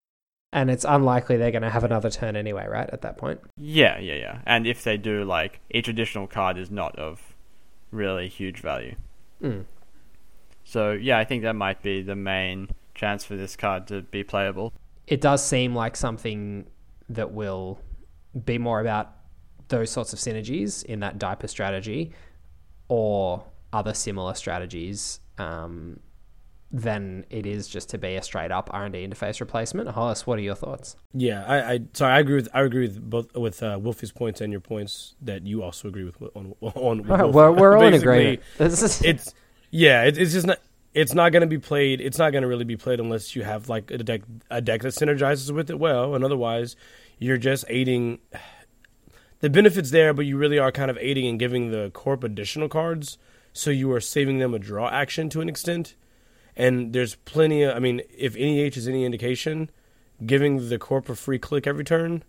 [0.52, 2.90] And it's unlikely they're going to have another turn anyway, right?
[2.92, 3.40] At that point.
[3.56, 4.38] Yeah, yeah, yeah.
[4.46, 7.34] And if they do, like each additional card is not of
[7.92, 8.96] really huge value.
[9.42, 9.64] Mm.
[10.64, 14.24] So yeah, I think that might be the main chance for this card to be
[14.24, 14.72] playable.
[15.06, 16.66] It does seem like something
[17.08, 17.80] that will
[18.44, 19.12] be more about
[19.68, 22.12] those sorts of synergies in that diaper strategy
[22.88, 26.00] or other similar strategies um,
[26.72, 29.88] than it is just to be a straight up R&D interface replacement.
[29.88, 30.96] Hollis, what are your thoughts?
[31.12, 34.40] Yeah, I, I sorry, I agree with I agree with both with uh, Wolfie's points
[34.40, 36.98] and your points that you also agree with on on.
[37.02, 38.40] With right, we're, we're all in agreement.
[38.60, 39.34] It's
[39.70, 40.58] yeah, it, it's just not.
[40.92, 42.00] It's not going to be played.
[42.00, 44.82] It's not going to really be played unless you have like a deck a deck
[44.82, 46.76] that synergizes with it well, and otherwise,
[47.18, 48.18] you're just aiding.
[49.40, 52.68] The benefits there, but you really are kind of aiding and giving the corp additional
[52.68, 53.16] cards,
[53.54, 55.94] so you are saving them a draw action to an extent.
[56.64, 57.74] And there's plenty of.
[57.76, 59.70] I mean, if NEH is any indication,
[60.24, 62.22] giving the corp a free click every turn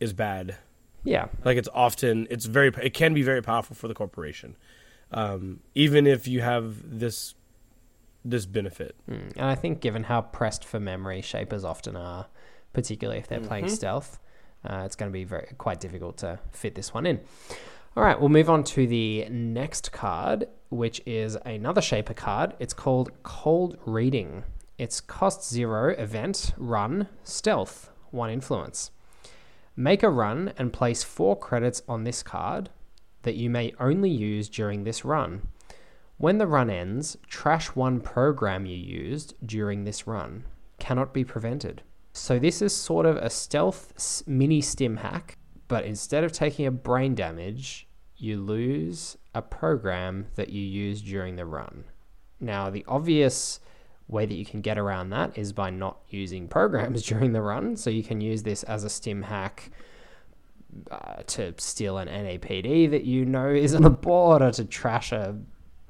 [0.00, 0.56] is bad.
[1.04, 1.26] yeah.
[1.44, 4.56] Like it's often it's very it can be very powerful for the corporation,
[5.12, 7.34] um, even if you have this
[8.24, 8.96] this benefit.
[9.08, 12.26] Mm, And I think, given how pressed for memory shapers often are,
[12.72, 14.18] particularly if they're playing stealth,
[14.68, 17.20] uh, it's going to be very quite difficult to fit this one in.
[17.96, 22.54] All right, we'll move on to the next card, which is another shaper card.
[22.58, 24.44] It's called Cold Reading.
[24.76, 28.90] It's cost zero, event, run, stealth, one influence.
[29.76, 32.70] Make a run and place four credits on this card
[33.22, 35.48] that you may only use during this run.
[36.16, 40.44] When the run ends, trash one program you used during this run.
[40.78, 41.82] Cannot be prevented.
[42.12, 45.36] So this is sort of a stealth mini stim hack,
[45.68, 51.36] but instead of taking a brain damage, you lose a program that you use during
[51.36, 51.84] the run.
[52.40, 53.60] Now, the obvious
[54.08, 57.76] way that you can get around that is by not using programs during the run.
[57.76, 59.70] So you can use this as a stim hack
[60.90, 65.12] uh, to steal an NAPD that you know is on the board or to trash
[65.12, 65.38] a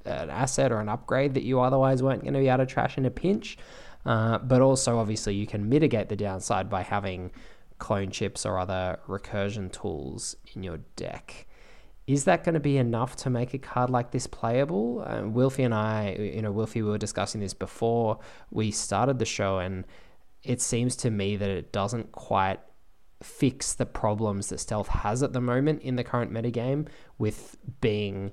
[0.04, 2.96] an asset or an upgrade that you otherwise weren't going to be able to trash
[2.96, 3.58] in a pinch.
[4.06, 7.30] Uh, but also, obviously, you can mitigate the downside by having
[7.78, 11.46] clone chips or other recursion tools in your deck.
[12.08, 15.04] Is that going to be enough to make a card like this playable?
[15.06, 18.18] Um, Wilfie and I, you know, Wilfie, we were discussing this before
[18.50, 19.86] we started the show, and
[20.42, 22.60] it seems to me that it doesn't quite
[23.22, 28.32] fix the problems that stealth has at the moment in the current metagame with being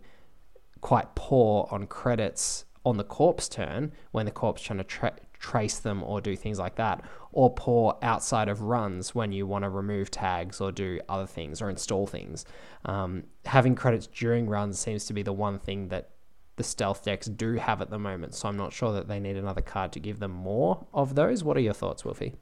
[0.80, 5.80] quite poor on credits on the corpse turn when the corpse trying to tra- trace
[5.80, 9.70] them or do things like that, or pour outside of runs when you want to
[9.70, 12.46] remove tags or do other things or install things.
[12.86, 16.10] Um, having credits during runs seems to be the one thing that
[16.56, 19.38] the stealth decks do have at the moment, so I'm not sure that they need
[19.38, 21.44] another card to give them more of those.
[21.44, 22.34] What are your thoughts, Wolfie?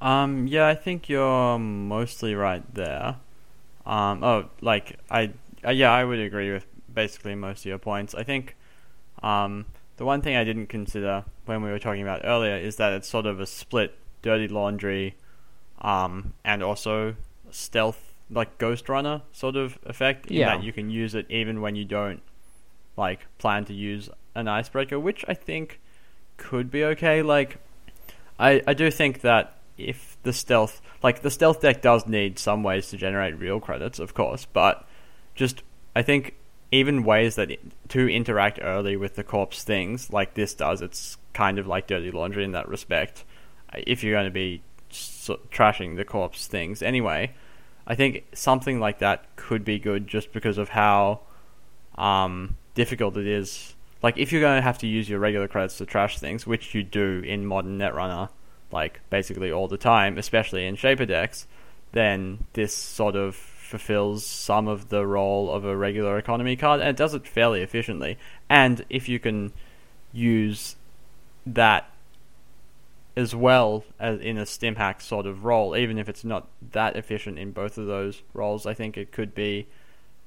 [0.00, 3.16] Um, yeah, I think you're mostly right there.
[3.84, 5.32] Um, oh, like I,
[5.66, 8.14] uh, yeah, I would agree with basically most of your points.
[8.14, 8.56] I think,
[9.22, 9.66] um,
[9.98, 13.08] the one thing I didn't consider when we were talking about earlier is that it's
[13.08, 15.14] sort of a split dirty laundry,
[15.82, 17.14] um, and also
[17.50, 20.56] stealth like ghost runner sort of effect Yeah.
[20.56, 22.20] that you can use it even when you don't
[22.96, 25.80] like plan to use an icebreaker, which I think
[26.36, 27.22] could be okay.
[27.22, 27.58] Like,
[28.38, 32.62] I I do think that if the stealth like the stealth deck does need some
[32.62, 34.86] ways to generate real credits, of course, but
[35.34, 35.62] just
[35.96, 36.34] I think
[36.70, 37.50] even ways that
[37.88, 42.10] to interact early with the corpse things like this does, it's kind of like dirty
[42.10, 43.24] laundry in that respect.
[43.74, 47.32] If you're going to be trashing the corpse things anyway,
[47.86, 51.20] I think something like that could be good just because of how
[51.96, 53.74] um, difficult it is.
[54.02, 56.74] Like if you're going to have to use your regular credits to trash things, which
[56.74, 58.28] you do in modern Netrunner,
[58.70, 61.46] like basically all the time, especially in Shaper decks,
[61.92, 63.34] then this sort of
[63.68, 67.60] fulfills some of the role of a regular economy card, and it does it fairly
[67.60, 68.16] efficiently.
[68.48, 69.52] And if you can
[70.10, 70.76] use
[71.46, 71.90] that
[73.14, 76.96] as well as in a stim hack sort of role, even if it's not that
[76.96, 79.66] efficient in both of those roles, I think it could be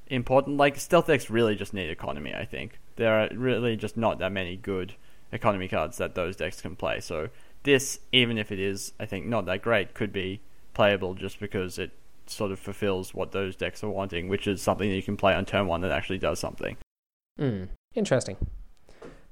[0.07, 0.57] important.
[0.57, 2.35] Like stealth decks really just need economy.
[2.35, 4.93] I think there are really just not that many good
[5.31, 6.99] economy cards that those decks can play.
[6.99, 7.29] So
[7.63, 10.41] this, even if it is, I think not that great, could be
[10.73, 11.91] playable just because it
[12.31, 15.33] sort of fulfills what those decks are wanting, which is something that you can play
[15.33, 16.77] on turn one that actually does something.
[17.37, 17.65] Hmm.
[17.95, 18.37] Interesting.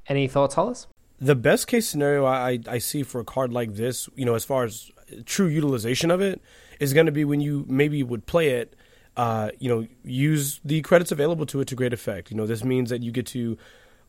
[0.07, 0.87] Any thoughts, Hollis?
[1.19, 4.45] The best case scenario I, I see for a card like this, you know, as
[4.45, 4.89] far as
[5.25, 6.41] true utilization of it,
[6.79, 8.75] is going to be when you maybe would play it,
[9.17, 12.31] uh, you know, use the credits available to it to great effect.
[12.31, 13.57] You know, this means that you get to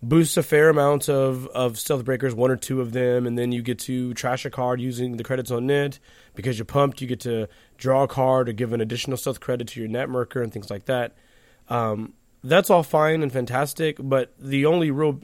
[0.03, 3.53] boost a fair amount of, of stealth breakers, one or two of them, and then
[3.53, 5.99] you get to trash a card using the credits on it.
[6.35, 7.49] Because you're pumped, you get to
[7.81, 10.71] draw a card or give an additional stealth credit to your Net Mercur and things
[10.71, 11.15] like that.
[11.69, 12.13] Um,
[12.45, 15.21] that's all fine and fantastic, but the only real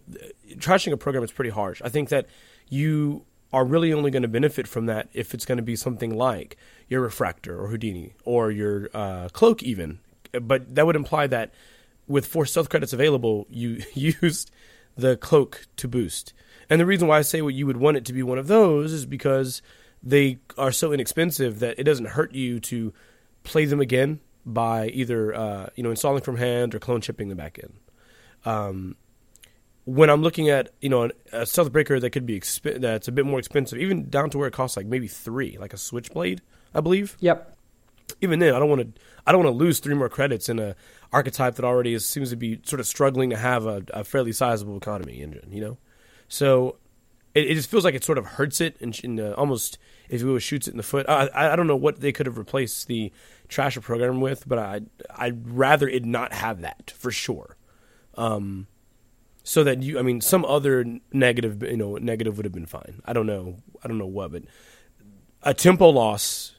[0.57, 1.81] trashing a program is pretty harsh.
[1.85, 2.27] I think that
[2.69, 6.17] you are really only going to benefit from that if it's going to be something
[6.17, 6.57] like
[6.89, 10.01] your refractor or Houdini or your uh, cloak, even.
[10.33, 11.53] But that would imply that
[12.09, 14.51] with four stealth credits available, you used
[14.97, 16.33] the cloak to boost.
[16.69, 18.49] And the reason why I say what you would want it to be one of
[18.49, 19.63] those is because
[20.03, 22.93] they are so inexpensive that it doesn't hurt you to
[23.43, 27.37] play them again by either uh, you know installing from hand or clone chipping them
[27.39, 27.73] back in.
[28.45, 28.97] Um,
[29.85, 33.13] when I'm looking at you know a stealth breaker that could be exp- that's a
[33.13, 36.43] bit more expensive, even down to where it costs like maybe three, like a switchblade,
[36.75, 37.17] I believe.
[37.21, 37.55] Yep.
[38.21, 40.59] Even then, I don't want to I don't want to lose three more credits in
[40.59, 40.77] a
[41.13, 44.33] archetype that already is, seems to be sort of struggling to have a, a fairly
[44.33, 45.49] sizable economy engine.
[45.51, 45.79] You know,
[46.29, 46.77] so
[47.37, 50.23] it, it just feels like it sort of hurts it and, and uh, almost if
[50.23, 51.07] it shoots it in the foot.
[51.09, 53.13] I, I don't know what they could have replaced the
[53.49, 54.81] trasher program with, but I
[55.15, 57.57] I'd rather it not have that for sure.
[58.15, 58.67] Um,
[59.43, 63.03] so that you, I mean, some other negative, you know, negative would have been fine.
[63.05, 64.43] I don't know, I don't know what, but
[65.43, 66.57] a tempo loss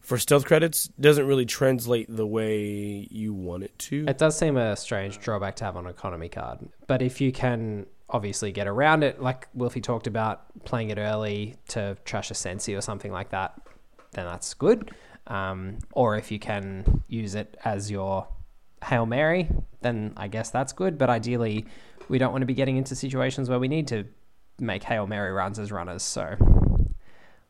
[0.00, 4.04] for stealth credits doesn't really translate the way you want it to.
[4.06, 6.68] It does seem a strange drawback to have on economy card.
[6.86, 11.56] But if you can obviously get around it, like Wolfie talked about, playing it early
[11.68, 13.60] to trash a Sensie or something like that,
[14.12, 14.92] then that's good.
[15.26, 18.28] Um, or if you can use it as your
[18.84, 19.48] Hail Mary,
[19.80, 20.98] then I guess that's good.
[20.98, 21.64] But ideally,
[22.08, 24.04] we don't want to be getting into situations where we need to
[24.58, 26.02] make Hail Mary runs as runners.
[26.02, 26.36] So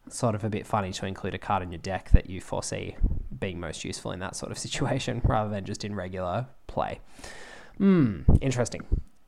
[0.06, 2.40] it's sort of a bit funny to include a card in your deck that you
[2.40, 2.96] foresee
[3.38, 7.00] being most useful in that sort of situation rather than just in regular play.
[7.78, 8.82] Hmm, interesting.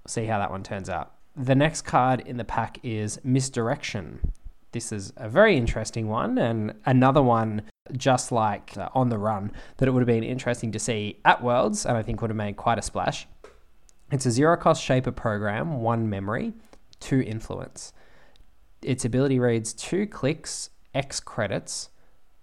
[0.07, 1.12] See how that one turns out.
[1.37, 4.33] The next card in the pack is Misdirection.
[4.70, 7.62] This is a very interesting one, and another one
[7.97, 11.42] just like uh, on the run that it would have been interesting to see at
[11.42, 13.27] Worlds, and I think would have made quite a splash.
[14.12, 16.53] It's a zero cost shaper program, one memory,
[17.01, 17.92] two influence.
[18.81, 21.88] Its ability reads two clicks, X credits,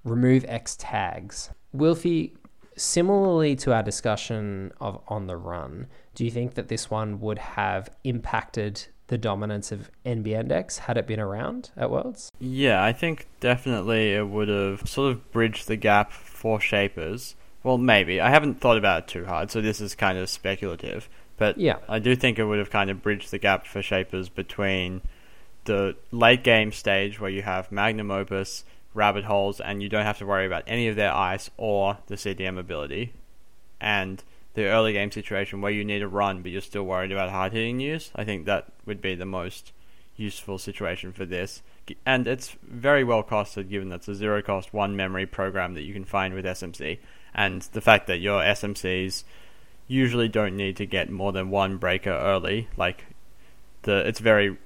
[0.04, 1.50] remove X tags.
[1.74, 2.36] Wilfie,
[2.82, 7.38] similarly to our discussion of on the run, do you think that this one would
[7.38, 12.32] have impacted the dominance of NBN decks had it been around at Worlds?
[12.40, 17.36] Yeah, I think definitely it would have sort of bridged the gap for Shapers.
[17.64, 18.20] Well, maybe.
[18.20, 21.08] I haven't thought about it too hard, so this is kind of speculative.
[21.38, 21.78] But Yeah.
[21.88, 25.02] I do think it would have kind of bridged the gap for Shapers between
[25.66, 28.64] the late game stage where you have Magnum Opus,
[28.94, 32.16] Rabbit Holes, and you don't have to worry about any of their ice or the
[32.16, 33.14] CDM ability,
[33.80, 34.24] and
[34.54, 37.54] the early game situation where you need a run but you're still worried about hard
[37.54, 38.12] hitting news.
[38.16, 39.72] I think that would be the most
[40.18, 41.62] useful situation for this.
[42.06, 45.84] And it's very well costed given that it's a zero cost one memory program that
[45.84, 47.00] you can find with SMC.
[47.34, 49.24] And the fact that your SMCs
[49.88, 52.68] usually don't need to get more than one breaker early.
[52.78, 53.06] Like
[53.84, 54.58] the it's very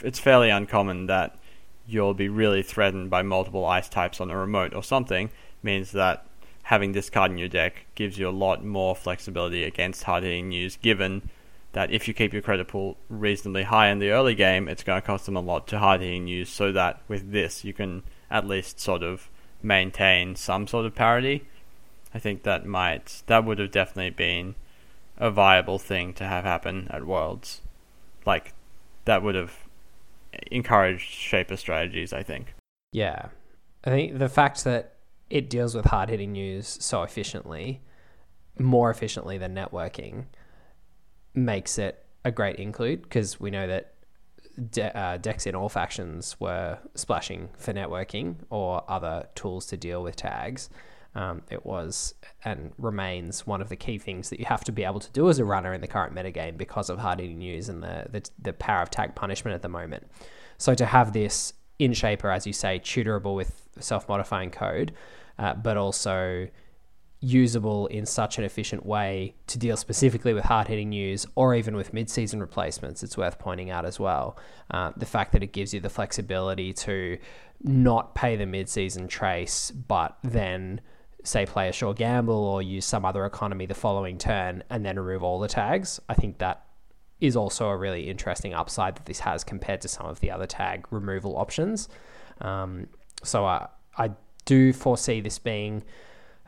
[0.00, 1.38] it's fairly uncommon that
[1.86, 5.30] you'll be really threatened by multiple ice types on a remote or something
[5.62, 6.26] means that
[6.64, 10.48] having this card in your deck gives you a lot more flexibility against hard hitting
[10.48, 11.28] news given
[11.72, 15.00] that if you keep your credit pool reasonably high in the early game it's going
[15.00, 18.02] to cost them a lot to hard hitting news so that with this you can
[18.30, 19.28] at least sort of
[19.62, 21.46] maintain some sort of parity
[22.14, 24.54] I think that might that would have definitely been
[25.16, 27.60] a viable thing to have happen at Worlds.
[28.24, 28.54] Like
[29.04, 29.63] that would have
[30.50, 32.54] encouraged shaper strategies, I think.
[32.92, 33.28] Yeah.
[33.84, 34.96] I think the fact that
[35.30, 37.82] it deals with hard hitting news so efficiently,
[38.58, 40.26] more efficiently than networking,
[41.34, 43.94] makes it a great include because we know that
[44.70, 50.02] de- uh, decks in all factions were splashing for networking or other tools to deal
[50.02, 50.70] with tags.
[51.16, 54.82] Um, it was and remains one of the key things that you have to be
[54.82, 57.68] able to do as a runner in the current metagame because of hard hitting news
[57.68, 60.10] and the, the, the power of tag punishment at the moment.
[60.58, 64.92] So to have this in Shaper, as you say, tutorable with self modifying code,
[65.38, 66.48] uh, but also
[67.20, 71.74] usable in such an efficient way to deal specifically with hard hitting news or even
[71.74, 74.36] with mid season replacements, it's worth pointing out as well.
[74.70, 77.18] Uh, the fact that it gives you the flexibility to
[77.62, 80.80] not pay the mid season trace, but then
[81.24, 84.98] say play a sure gamble or use some other economy the following turn and then
[84.98, 85.98] remove all the tags.
[86.08, 86.64] I think that
[87.20, 90.46] is also a really interesting upside that this has compared to some of the other
[90.46, 91.88] tag removal options.
[92.40, 92.88] Um,
[93.22, 94.10] so I, I
[94.44, 95.82] do foresee this being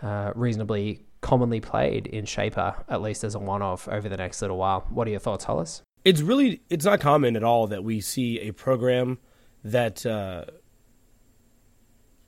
[0.02, 4.42] uh, reasonably commonly played in Shaper, at least as a one off over the next
[4.42, 4.86] little while.
[4.90, 5.82] What are your thoughts, Hollis?
[6.04, 9.18] It's really it's not common at all that we see a program
[9.64, 10.44] that uh,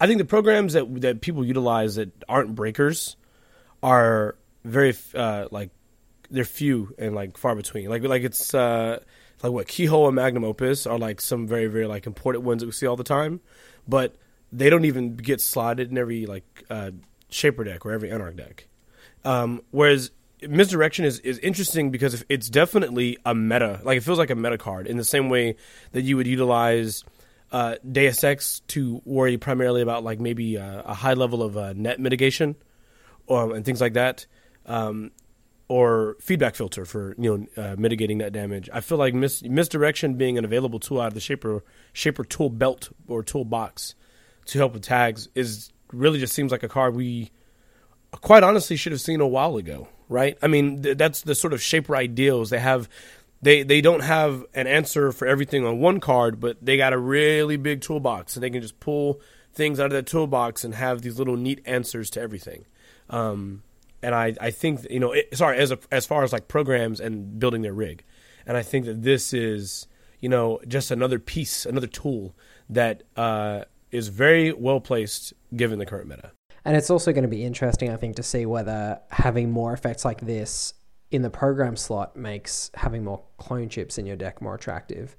[0.00, 3.16] I think the programs that that people utilize that aren't breakers
[3.82, 5.70] are very uh, like
[6.30, 7.88] they're few and like far between.
[7.88, 9.00] Like like it's uh,
[9.42, 12.66] like what Keyhole and Magnum Opus are like some very very like important ones that
[12.66, 13.40] we see all the time,
[13.86, 14.16] but
[14.52, 16.90] they don't even get slotted in every like uh,
[17.30, 18.68] Shaper deck or every Anarch deck.
[19.24, 20.10] Um, whereas
[20.42, 23.80] misdirection is, is interesting because it's definitely a meta.
[23.82, 25.56] Like it feels like a meta card in the same way
[25.92, 27.04] that you would utilize
[27.52, 31.72] uh, Deus Ex to worry primarily about like maybe uh, a high level of uh,
[31.74, 32.56] net mitigation,
[33.28, 34.26] um, and things like that,
[34.66, 35.10] um,
[35.68, 38.68] or feedback filter for you know uh, mitigating that damage.
[38.72, 42.50] I feel like mis- misdirection being an available tool out of the Shaper Shaper tool
[42.50, 43.94] belt or toolbox
[44.46, 47.30] to help with tags is really just seems like a card we
[48.12, 50.38] quite honestly should have seen a while ago, right?
[50.42, 52.88] I mean, th- that's the sort of shaper ideals they have.
[53.40, 56.98] They they don't have an answer for everything on one card, but they got a
[56.98, 59.20] really big toolbox, and they can just pull
[59.52, 62.64] things out of that toolbox and have these little neat answers to everything.
[63.10, 63.62] Um,
[64.02, 67.00] and I, I think you know, it, sorry, as a, as far as like programs
[67.00, 68.04] and building their rig,
[68.46, 69.86] and I think that this is
[70.20, 72.34] you know just another piece, another tool
[72.68, 76.32] that uh, is very well placed given the current meta.
[76.64, 80.04] And it's also going to be interesting, I think, to see whether having more effects
[80.04, 80.74] like this
[81.10, 85.16] in the program slot makes having more clone chips in your deck more attractive.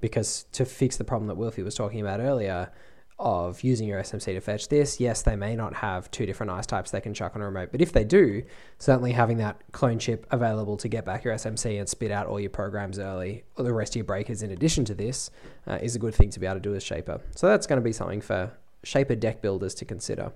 [0.00, 2.70] Because to fix the problem that Wilfy was talking about earlier
[3.18, 6.66] of using your SMC to fetch this, yes, they may not have two different ice
[6.66, 8.42] types they can chuck on a remote, but if they do,
[8.78, 12.40] certainly having that clone chip available to get back your SMC and spit out all
[12.40, 15.30] your programs early, or the rest of your breakers in addition to this,
[15.68, 17.20] uh, is a good thing to be able to do as Shaper.
[17.36, 18.52] So that's going to be something for
[18.82, 20.32] Shaper deck builders to consider.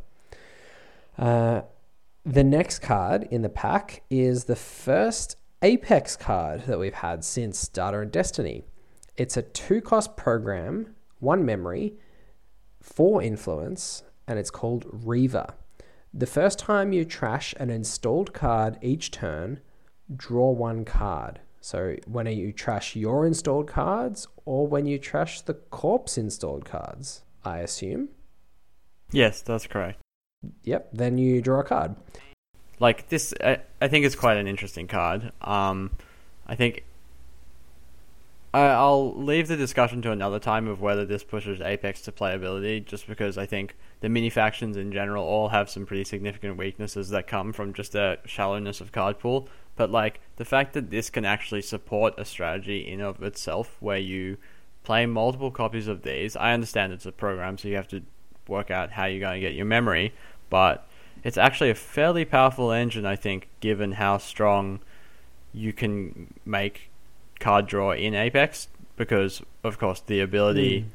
[1.18, 1.62] Uh,
[2.26, 7.68] the next card in the pack is the first Apex card that we've had since
[7.68, 8.64] Data and Destiny.
[9.16, 11.94] It's a two cost program, one memory,
[12.82, 15.46] four influence, and it's called Reaver.
[16.12, 19.60] The first time you trash an installed card each turn,
[20.14, 21.38] draw one card.
[21.60, 27.22] So when you trash your installed cards or when you trash the corpse installed cards,
[27.44, 28.08] I assume.
[29.12, 30.00] Yes, that's correct.
[30.64, 31.96] Yep, then you draw a card.
[32.78, 35.32] like this, I, I think it's quite an interesting card.
[35.40, 35.90] Um,
[36.46, 36.84] I think
[38.52, 42.84] I, I'll leave the discussion to another time of whether this pushes Apex to playability,
[42.84, 47.10] just because I think the mini factions in general all have some pretty significant weaknesses
[47.10, 49.48] that come from just the shallowness of card pool.
[49.76, 53.98] But like the fact that this can actually support a strategy in of itself, where
[53.98, 54.38] you
[54.84, 56.36] play multiple copies of these.
[56.36, 58.02] I understand it's a program, so you have to
[58.48, 60.14] work out how you're going to get your memory,
[60.50, 60.86] but
[61.24, 64.80] it's actually a fairly powerful engine, I think, given how strong
[65.52, 66.90] you can make
[67.40, 70.86] card draw in Apex, because of course the ability Mm.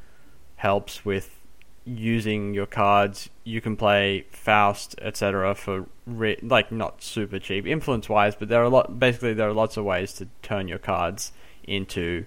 [0.57, 1.37] helps with
[1.83, 3.29] using your cards.
[3.43, 5.55] You can play Faust, etc.
[5.55, 8.99] for re- like not super cheap influence wise, but there are a lot.
[8.99, 11.31] Basically, there are lots of ways to turn your cards
[11.63, 12.25] into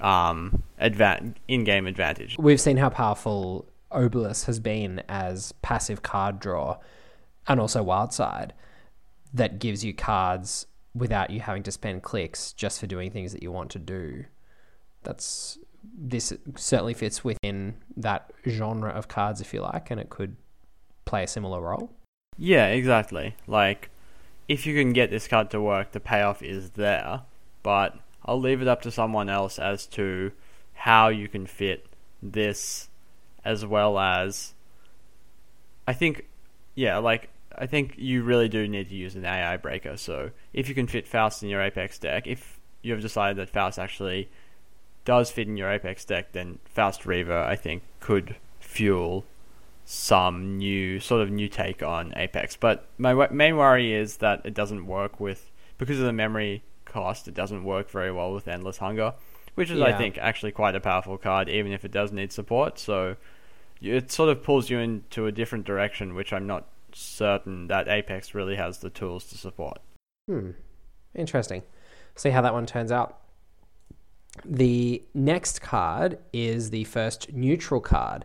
[0.00, 2.36] um advan- in-game advantage.
[2.38, 6.78] We've seen how powerful Obelisk has been as passive card draw
[7.46, 8.50] and also Wyldside
[9.32, 13.42] that gives you cards without you having to spend clicks just for doing things that
[13.42, 14.24] you want to do.
[15.02, 20.36] That's this certainly fits within that genre of cards if you like and it could
[21.04, 21.90] play a similar role.
[22.36, 23.36] Yeah, exactly.
[23.46, 23.90] Like,
[24.48, 27.22] if you can get this card to work, the payoff is there.
[27.62, 30.32] But I'll leave it up to someone else as to
[30.74, 31.86] how you can fit
[32.22, 32.88] this,
[33.44, 34.54] as well as.
[35.86, 36.26] I think,
[36.74, 39.96] yeah, like I think you really do need to use an AI breaker.
[39.96, 43.50] So if you can fit Faust in your Apex deck, if you have decided that
[43.50, 44.30] Faust actually
[45.04, 49.24] does fit in your Apex deck, then Faust Reaver I think could fuel
[49.84, 52.56] some new sort of new take on Apex.
[52.56, 56.62] But my w- main worry is that it doesn't work with because of the memory
[56.84, 57.26] cost.
[57.26, 59.14] It doesn't work very well with Endless Hunger,
[59.60, 62.78] which is I think actually quite a powerful card, even if it does need support.
[62.78, 63.16] So
[63.82, 68.34] it sort of pulls you into a different direction, which I'm not certain that Apex
[68.34, 69.78] really has the tools to support.
[70.26, 70.52] Hmm.
[71.14, 71.62] Interesting.
[72.14, 73.18] See how that one turns out.
[74.46, 78.24] The next card is the first neutral card.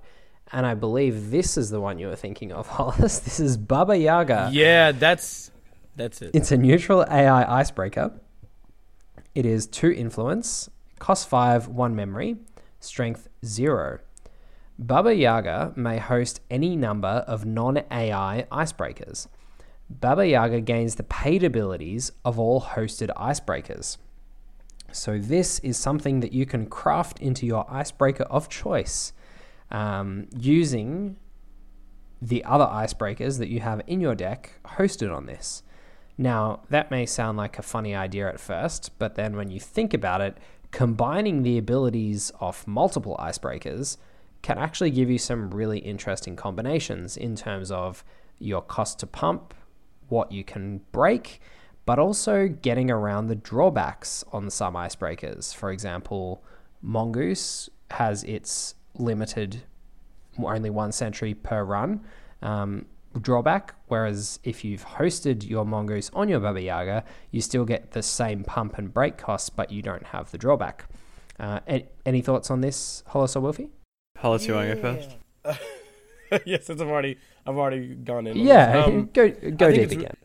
[0.54, 3.20] And I believe this is the one you were thinking of, Hollis.
[3.20, 4.52] This is Baba Yaga.
[4.54, 5.52] Yeah, that's
[5.98, 6.32] that's it.
[6.34, 8.14] It's a neutral AI icebreaker.
[9.34, 10.70] It is two influence,
[11.06, 12.36] cost five, one memory,
[12.80, 14.00] strength zero.
[14.80, 19.28] Baba Yaga may host any number of non AI icebreakers.
[19.88, 23.98] Baba Yaga gains the paid abilities of all hosted icebreakers.
[24.92, 29.14] So, this is something that you can craft into your icebreaker of choice
[29.70, 31.18] um, using
[32.20, 35.62] the other icebreakers that you have in your deck hosted on this.
[36.18, 39.94] Now, that may sound like a funny idea at first, but then when you think
[39.94, 40.38] about it,
[40.76, 43.96] combining the abilities of multiple icebreakers
[44.42, 48.04] can actually give you some really interesting combinations in terms of
[48.40, 49.54] your cost to pump,
[50.10, 51.40] what you can break,
[51.86, 55.56] but also getting around the drawbacks on some icebreakers.
[55.56, 56.44] For example,
[56.82, 59.64] Mongoose has its limited
[60.38, 62.02] only one century per run
[62.42, 62.86] um,
[63.22, 63.76] drawback.
[63.88, 68.44] Whereas if you've hosted your mongoose on your Baba Yaga, you still get the same
[68.44, 70.86] pump and break costs, but you don't have the drawback.
[71.40, 73.70] Uh, any, any thoughts on this, Hollis or Wilfy?
[74.18, 75.62] Hollis, you want to go first?
[76.46, 78.38] yes, since I've already I've already gone in.
[78.38, 78.84] Yeah.
[78.84, 80.16] Um, go go I deep again.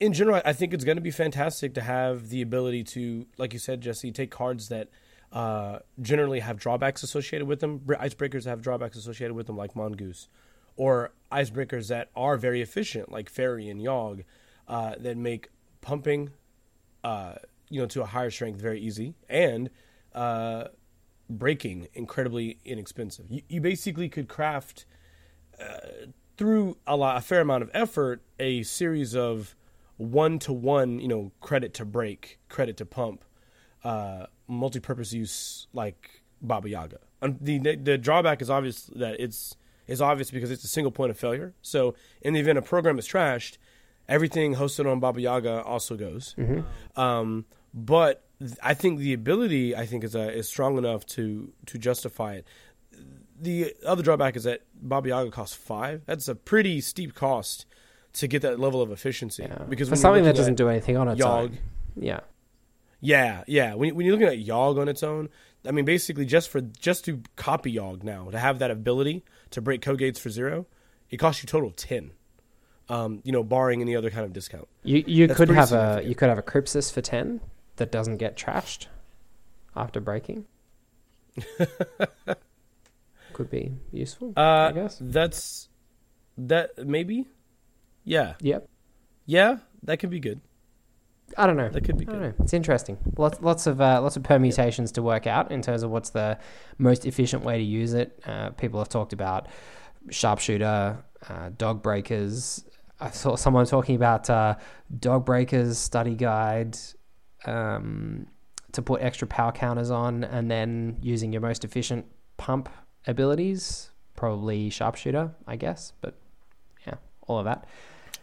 [0.00, 3.52] in general, I think it's going to be fantastic to have the ability to, like
[3.52, 4.88] you said, Jesse, take cards that
[5.32, 7.80] uh, generally have drawbacks associated with them.
[7.80, 10.28] Icebreakers have drawbacks associated with them, like Mongoose,
[10.76, 14.24] or icebreakers that are very efficient, like Faerie and Yogg,
[14.68, 15.48] uh, that make
[15.80, 16.30] pumping,
[17.04, 17.34] uh,
[17.68, 19.70] you know, to a higher strength very easy and
[20.14, 20.64] uh,
[21.28, 23.26] breaking incredibly inexpensive.
[23.30, 24.86] You, you basically could craft
[26.36, 29.54] through a lot, a fair amount of effort, a series of
[29.96, 33.24] one to one, you know, credit to break, credit to pump,
[33.84, 36.98] uh, multi-purpose use like Baba Yaga.
[37.20, 39.56] The the drawback is obvious that it's
[39.92, 41.54] is obvious because it's a single point of failure.
[41.62, 43.58] So in the event a program is trashed,
[44.08, 46.34] everything hosted on Baba Yaga also goes.
[46.96, 48.24] Um, but
[48.62, 52.46] I think the ability I think is uh, is strong enough to to justify it
[53.42, 56.02] the other drawback is that Baba Yaga costs five.
[56.06, 57.66] That's a pretty steep cost
[58.14, 59.42] to get that level of efficiency.
[59.42, 59.64] Yeah.
[59.68, 61.58] Because for something that doesn't do anything on its Yogg, own.
[61.96, 62.20] Yeah.
[63.02, 63.74] Yeah, yeah.
[63.74, 65.28] When, when you're looking at Yogg on its own,
[65.66, 69.60] I mean, basically just for just to copy Yogg now to have that ability to
[69.60, 70.66] break code gates for zero,
[71.10, 72.12] it costs you total ten.
[72.88, 74.68] Um, you know, barring any other kind of discount.
[74.82, 77.40] You you That's could have a you could have a Crypsis for ten
[77.76, 78.86] that doesn't get trashed
[79.74, 80.46] after breaking.
[83.32, 84.98] could be useful, Uh, I guess.
[85.00, 85.68] That's
[86.38, 87.28] that maybe.
[88.04, 88.68] Yeah, Yep.
[89.26, 90.40] Yeah, that could be good.
[91.38, 91.68] I don't know.
[91.68, 92.38] That could be I don't good.
[92.38, 92.44] know.
[92.44, 92.98] It's interesting.
[93.16, 96.38] Lots, lots of uh, lots of permutations to work out in terms of what's the
[96.78, 98.20] most efficient way to use it.
[98.26, 99.48] Uh, people have talked about
[100.10, 102.64] sharpshooter, uh, dog breakers.
[103.00, 104.56] I saw someone talking about uh,
[105.00, 106.76] dog breakers study guide
[107.46, 108.26] um,
[108.72, 112.06] to put extra power counters on, and then using your most efficient
[112.36, 112.68] pump
[113.06, 113.90] abilities.
[114.16, 115.92] Probably sharpshooter, I guess.
[116.00, 116.14] But
[116.86, 116.94] yeah,
[117.26, 117.66] all of that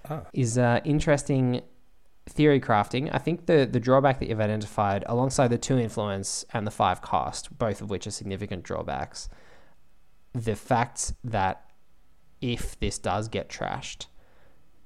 [0.09, 0.21] Ah.
[0.33, 1.61] is uh, interesting
[2.29, 3.09] theory crafting.
[3.11, 7.01] I think the the drawback that you've identified, alongside the two influence and the five
[7.01, 9.29] cost, both of which are significant drawbacks,
[10.33, 11.71] the fact that
[12.41, 14.05] if this does get trashed,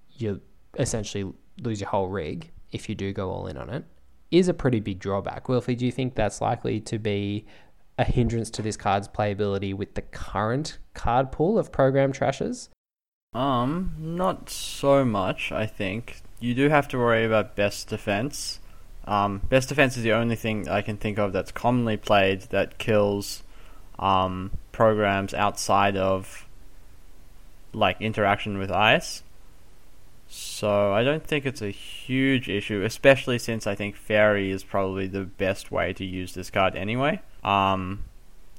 [0.09, 0.41] you
[0.79, 1.31] essentially
[1.61, 3.85] lose your whole rig if you do go all in on it,
[4.31, 5.45] is a pretty big drawback.
[5.45, 7.45] Wilfy, do you think that's likely to be
[7.99, 12.69] a hindrance to this card's playability with the current card pool of program trashes?
[13.33, 15.51] Um, not so much.
[15.51, 18.59] I think you do have to worry about best defense.
[19.05, 22.77] Um, best defense is the only thing I can think of that's commonly played that
[22.77, 23.43] kills
[23.97, 26.45] um, programs outside of
[27.71, 29.23] like interaction with ice.
[30.27, 35.07] So I don't think it's a huge issue, especially since I think Faerie is probably
[35.07, 37.21] the best way to use this card anyway.
[37.41, 38.03] Um,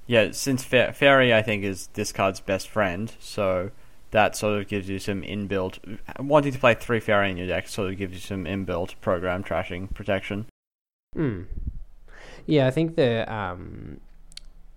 [0.06, 3.72] yeah, since fa- Faerie I think is this card's best friend, so
[4.14, 7.66] that sort of gives you some inbuilt wanting to play three Faerie in your deck
[7.66, 10.46] sort of gives you some inbuilt program trashing protection.
[11.14, 11.42] Hmm.
[12.46, 14.00] Yeah, I think the um,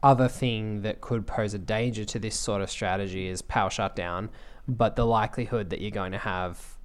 [0.02, 4.30] other thing that could pose a danger to this sort of strategy is power shutdown,
[4.68, 6.76] but the likelihood that you're going to have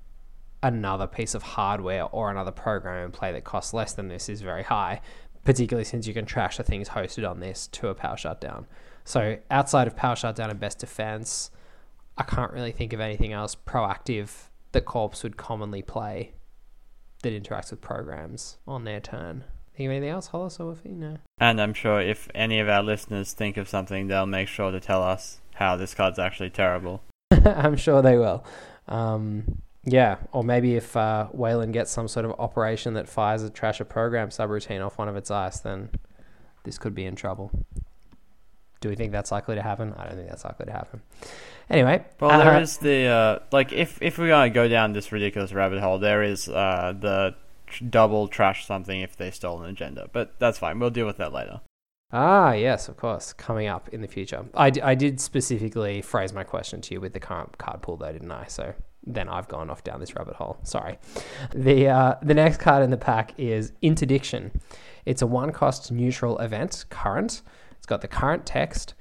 [0.63, 4.43] another piece of hardware or another program in play that costs less than this is
[4.43, 5.01] very high,
[5.43, 8.67] particularly since you can trash the things hosted on this to a power shutdown.
[9.07, 11.51] So outside of power shutdown and best defense,
[12.17, 16.33] I can't really think of anything else proactive that Corps would commonly play
[17.23, 19.45] that interacts with programs on their turn.
[19.75, 20.91] Think of anything else, Hollis or Wilfy?
[20.91, 21.19] No.
[21.39, 24.81] And I'm sure if any of our listeners think of something, they'll make sure to
[24.81, 27.03] tell us how this card's actually terrible.
[27.31, 28.45] I'm sure they will.
[28.89, 33.51] Um, yeah, or maybe if uh, Wayland gets some sort of operation that fires a
[33.51, 35.91] trash a program subroutine off one of its ice, then
[36.65, 37.51] this could be in trouble.
[38.81, 39.95] Do we think that's likely to happen?
[39.97, 41.03] I don't think that's likely to happen.
[41.73, 45.11] Anyway, Well, uh, there is the uh, like if if we're gonna go down this
[45.11, 47.35] ridiculous rabbit hole, there is uh, the
[47.67, 50.79] tr- double trash something if they stole an agenda, but that's fine.
[50.79, 51.63] We'll deal with that later.
[52.13, 54.45] Ah, yes, of course, coming up in the future.
[54.55, 57.97] I, d- I did specifically phrase my question to you with the current card pool,
[57.97, 58.45] though, didn't I?
[58.49, 58.75] So
[59.07, 60.59] then I've gone off down this rabbit hole.
[60.63, 60.99] Sorry.
[61.55, 64.61] The uh, the next card in the pack is Interdiction.
[65.07, 67.41] It's a one cost neutral event, current.
[67.79, 68.93] It's got the current text,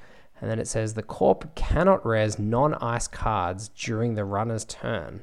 [0.41, 5.21] and then it says the corp cannot res non ice cards during the runner's turn.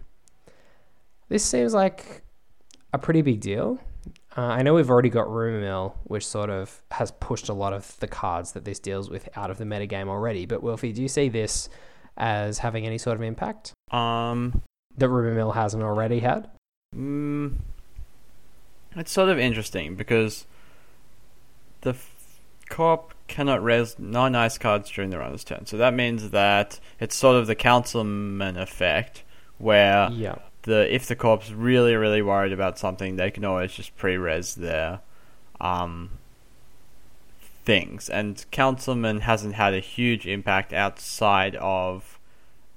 [1.29, 2.23] This seems like
[2.93, 3.79] a pretty big deal.
[4.37, 7.73] Uh, I know we've already got Rumor Mill, which sort of has pushed a lot
[7.73, 10.47] of the cards that this deals with out of the metagame already.
[10.47, 11.69] But Wilfy, do you see this
[12.17, 14.63] as having any sort of impact Um,
[14.97, 16.49] that Rumor Mill hasn't already had?
[16.97, 17.55] mm,
[18.97, 20.47] it's sort of interesting because
[21.83, 22.18] the f-
[22.69, 27.37] corp cannot res non-ice cards during the runner's turn, so that means that it's sort
[27.37, 29.23] of the councilman effect
[29.59, 30.37] where yeah.
[30.63, 35.01] the if the corp's really really worried about something, they can always just pre-res their
[35.61, 36.11] um,
[37.69, 38.09] things.
[38.09, 42.19] And Councilman hasn't had a huge impact outside of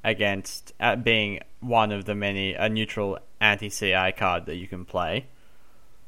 [0.03, 5.27] against uh, being one of the many a neutral anti-CI card that you can play.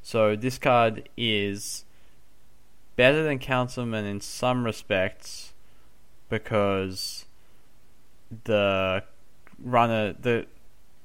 [0.01, 1.85] So this card is
[2.95, 5.53] better than Councilman in some respects
[6.29, 7.25] because
[8.45, 9.03] the
[9.63, 10.45] runner the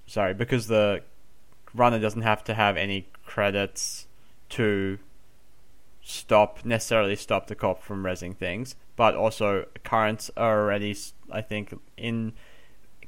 [0.06, 1.02] sorry because the
[1.74, 4.06] runner doesn't have to have any credits
[4.48, 4.98] to
[6.02, 10.96] stop necessarily stop the cop from resing things but also currents are already
[11.30, 12.32] i think in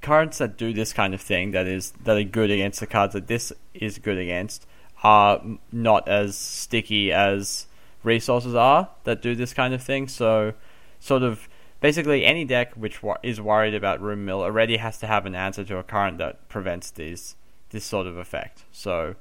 [0.03, 3.15] cards that do this kind of thing that is that are good against the cards
[3.15, 4.67] that this is good against
[5.03, 5.41] are
[5.73, 7.67] not as sticky as
[8.03, 10.55] resources are that do this kind of thing so
[10.99, 11.49] sort of
[11.81, 15.65] basically any deck which is worried about Rumor Mill already has to have an answer
[15.65, 17.37] to a current that prevents these
[17.71, 18.65] this sort of effect.
[18.73, 19.15] So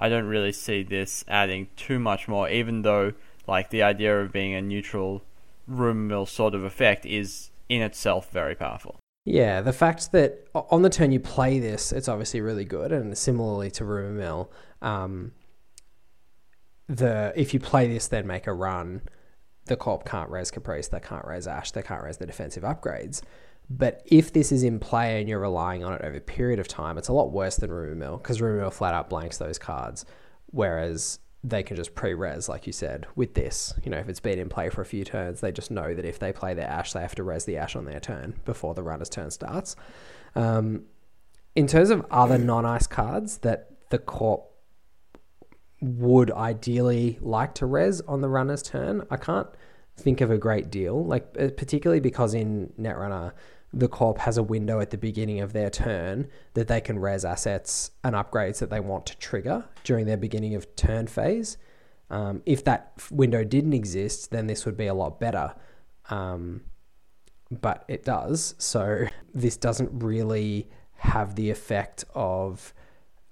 [0.00, 3.12] I don't really see this adding too much more, even though
[3.46, 5.22] like the idea of being a neutral
[5.66, 8.96] Rumor Mill sort of effect is in itself very powerful.
[9.24, 13.16] Yeah, the fact that on the turn you play this, it's obviously really good, and
[13.16, 14.50] similarly to Rumor Mill,
[14.82, 15.32] um,
[16.90, 19.02] the if you play this, then make a run,
[19.66, 23.22] the corp can't raise Caprice, they can't raise Ash, they can't raise the defensive upgrades,
[23.70, 26.66] But if this is in play and you're relying on it over a period of
[26.66, 29.58] time, it's a lot worse than Rumor Mill because Rumor Mill flat out blanks those
[29.58, 30.04] cards,
[30.46, 33.72] whereas they can just pre-res, like you said, with this.
[33.84, 36.04] You know, if it's been in play for a few turns, they just know that
[36.04, 38.74] if they play their ash, they have to res the ash on their turn before
[38.74, 39.76] the runner's turn starts.
[40.34, 40.82] Um,
[41.54, 44.49] in terms of other non-ice cards that the corp
[45.80, 49.48] would ideally like to res on the runner's turn, I can't
[49.96, 51.04] think of a great deal.
[51.04, 53.32] Like uh, particularly because in Netrunner,
[53.72, 57.24] the corp has a window at the beginning of their turn that they can res
[57.24, 61.56] assets and upgrades that they want to trigger during their beginning of turn phase.
[62.10, 65.54] Um, if that window didn't exist, then this would be a lot better.
[66.10, 66.62] Um,
[67.50, 68.54] but it does.
[68.58, 72.74] So this doesn't really have the effect of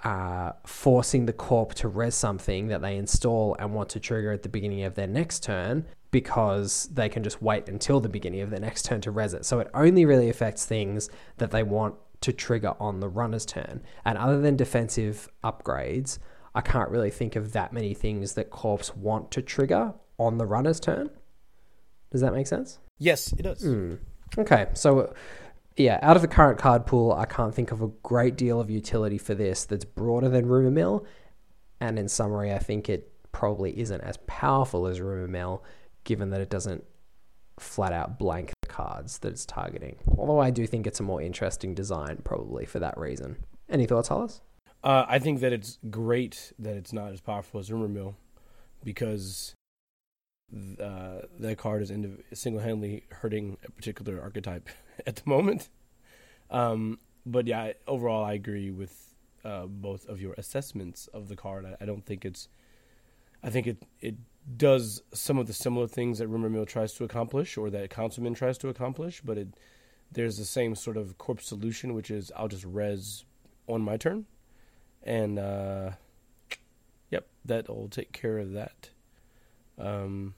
[0.04, 4.42] uh, forcing the corp to res something that they install and want to trigger at
[4.42, 8.50] the beginning of their next turn because they can just wait until the beginning of
[8.50, 9.44] their next turn to res it.
[9.44, 13.82] So it only really affects things that they want to trigger on the runner's turn.
[14.04, 16.18] And other than defensive upgrades,
[16.54, 20.46] I can't really think of that many things that corps want to trigger on the
[20.46, 21.10] runner's turn.
[22.10, 22.78] Does that make sense?
[22.98, 23.62] Yes, it does.
[23.62, 23.98] Mm.
[24.36, 25.12] Okay, so
[25.78, 28.68] yeah, out of the current card pool, I can't think of a great deal of
[28.68, 31.06] utility for this that's broader than Rumor Mill.
[31.80, 35.62] And in summary, I think it probably isn't as powerful as Rumor Mill,
[36.04, 36.84] given that it doesn't
[37.60, 39.96] flat out blank the cards that it's targeting.
[40.16, 43.36] Although I do think it's a more interesting design, probably for that reason.
[43.68, 44.40] Any thoughts, Hollis?
[44.82, 48.16] Uh, I think that it's great that it's not as powerful as Rumor Mill
[48.84, 49.54] because
[50.52, 54.68] uh, that card is indiv- single-handedly hurting a particular archetype
[55.06, 55.68] at the moment.
[56.50, 61.66] Um, but yeah, overall, I agree with uh, both of your assessments of the card.
[61.66, 62.48] I, I, don't think it's.
[63.42, 64.16] I think it it
[64.56, 68.34] does some of the similar things that Rumor Mill tries to accomplish, or that Councilman
[68.34, 69.48] tries to accomplish, but it
[70.10, 73.24] there's the same sort of corpse solution, which is I'll just res
[73.66, 74.24] on my turn,
[75.02, 75.90] and uh,
[77.10, 78.90] yep, that'll take care of that.
[79.78, 80.34] Um,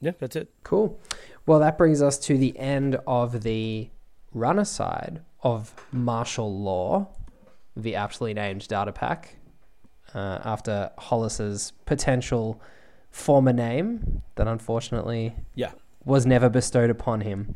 [0.00, 0.50] yeah, that's it.
[0.62, 0.98] Cool.
[1.46, 3.90] Well, that brings us to the end of the
[4.32, 7.08] runner side of martial law,
[7.76, 9.36] the aptly named data pack.
[10.14, 12.62] Uh, after Hollis's potential
[13.10, 15.72] former name that unfortunately yeah
[16.04, 17.54] was never bestowed upon him.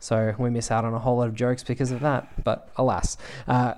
[0.00, 2.42] So we miss out on a whole lot of jokes because of that.
[2.42, 3.74] But alas, uh,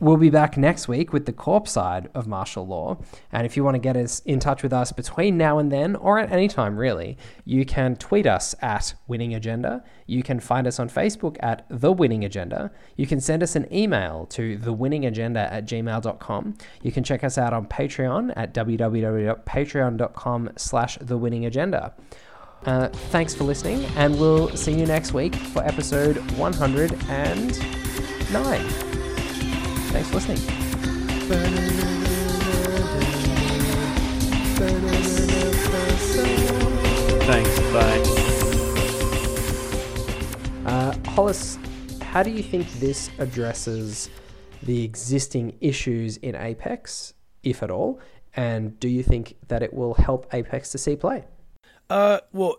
[0.00, 2.98] we'll be back next week with the corp side of martial law.
[3.30, 5.94] And if you want to get us in touch with us between now and then,
[5.94, 9.84] or at any time really, you can tweet us at Winning Agenda.
[10.06, 12.72] You can find us on Facebook at The Winning Agenda.
[12.96, 16.58] You can send us an email to thewinningagenda at gmail.com.
[16.82, 21.94] You can check us out on Patreon at www.patreon.com slash The Winning Agenda.
[22.66, 26.98] Uh, thanks for listening, and we'll see you next week for episode 109.
[29.92, 30.38] Thanks for listening.
[37.22, 38.02] Thanks, bye.
[40.68, 41.58] Uh, Hollis,
[42.02, 44.10] how do you think this addresses
[44.64, 47.14] the existing issues in Apex,
[47.44, 48.00] if at all?
[48.34, 51.26] And do you think that it will help Apex to see play?
[51.88, 52.56] Uh, well,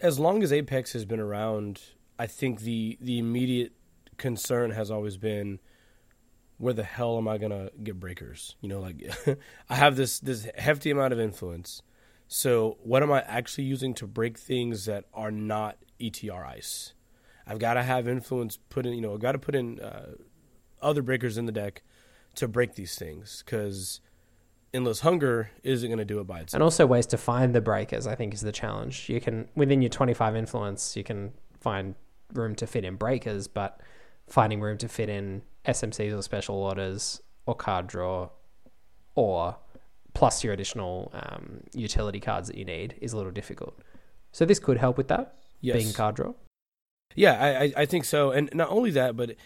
[0.00, 1.80] as long as Apex has been around,
[2.18, 3.72] I think the the immediate
[4.16, 5.60] concern has always been
[6.58, 8.56] where the hell am I gonna get breakers?
[8.60, 9.02] You know, like
[9.68, 11.82] I have this this hefty amount of influence.
[12.28, 16.94] So what am I actually using to break things that are not ETR ice?
[17.46, 18.94] I've got to have influence put in.
[18.94, 20.12] You know, I've got to put in uh,
[20.80, 21.82] other breakers in the deck
[22.36, 24.00] to break these things because
[24.74, 26.54] endless hunger isn't going to do it by itself.
[26.54, 29.08] And also ways to find the breakers, I think, is the challenge.
[29.08, 31.94] You can within your 25 influence, you can find
[32.32, 33.80] room to fit in breakers, but
[34.28, 38.30] finding room to fit in SMCs or special orders or card draw,
[39.14, 39.56] or
[40.14, 43.78] plus your additional um, utility cards that you need is a little difficult.
[44.32, 45.36] So this could help with that.
[45.60, 45.76] Yes.
[45.76, 46.32] Being card draw.
[47.14, 48.30] Yeah, I, I think so.
[48.30, 49.36] And not only that, but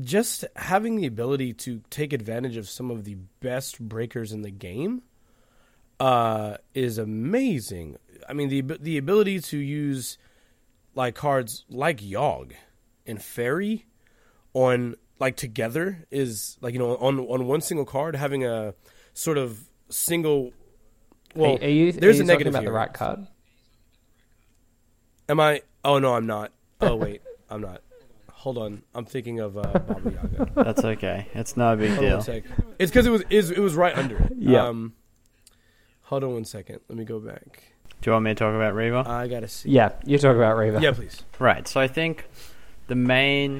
[0.00, 4.50] just having the ability to take advantage of some of the best breakers in the
[4.50, 5.02] game
[6.00, 7.98] uh, is amazing.
[8.28, 10.18] I mean, the the ability to use
[10.94, 12.52] like cards like Yogg
[13.06, 13.86] and Faerie
[14.52, 18.74] on like together is like you know on on one single card having a
[19.12, 20.52] sort of single.
[21.34, 22.70] Well, are, are you, there's are you a negative about here.
[22.70, 23.26] the right card.
[25.28, 25.62] Am I?
[25.84, 26.52] Oh no, I'm not.
[26.80, 27.82] Oh wait, I'm not.
[28.44, 30.50] Hold on, I'm thinking of uh, Baba Yaga.
[30.64, 31.28] That's okay.
[31.32, 32.18] It's no big Hold deal.
[32.18, 32.42] one.
[32.78, 34.32] It's because it was is it was right under it.
[34.36, 34.66] Yeah.
[34.66, 34.92] Um,
[36.02, 36.80] hold on one second.
[36.90, 37.62] Let me go back.
[38.02, 39.02] Do you want me to talk about Reaver?
[39.06, 39.70] I gotta see.
[39.70, 40.78] Yeah, you talk about Reaver.
[40.78, 41.22] Yeah, please.
[41.38, 41.66] Right.
[41.66, 42.26] So I think
[42.86, 43.52] the main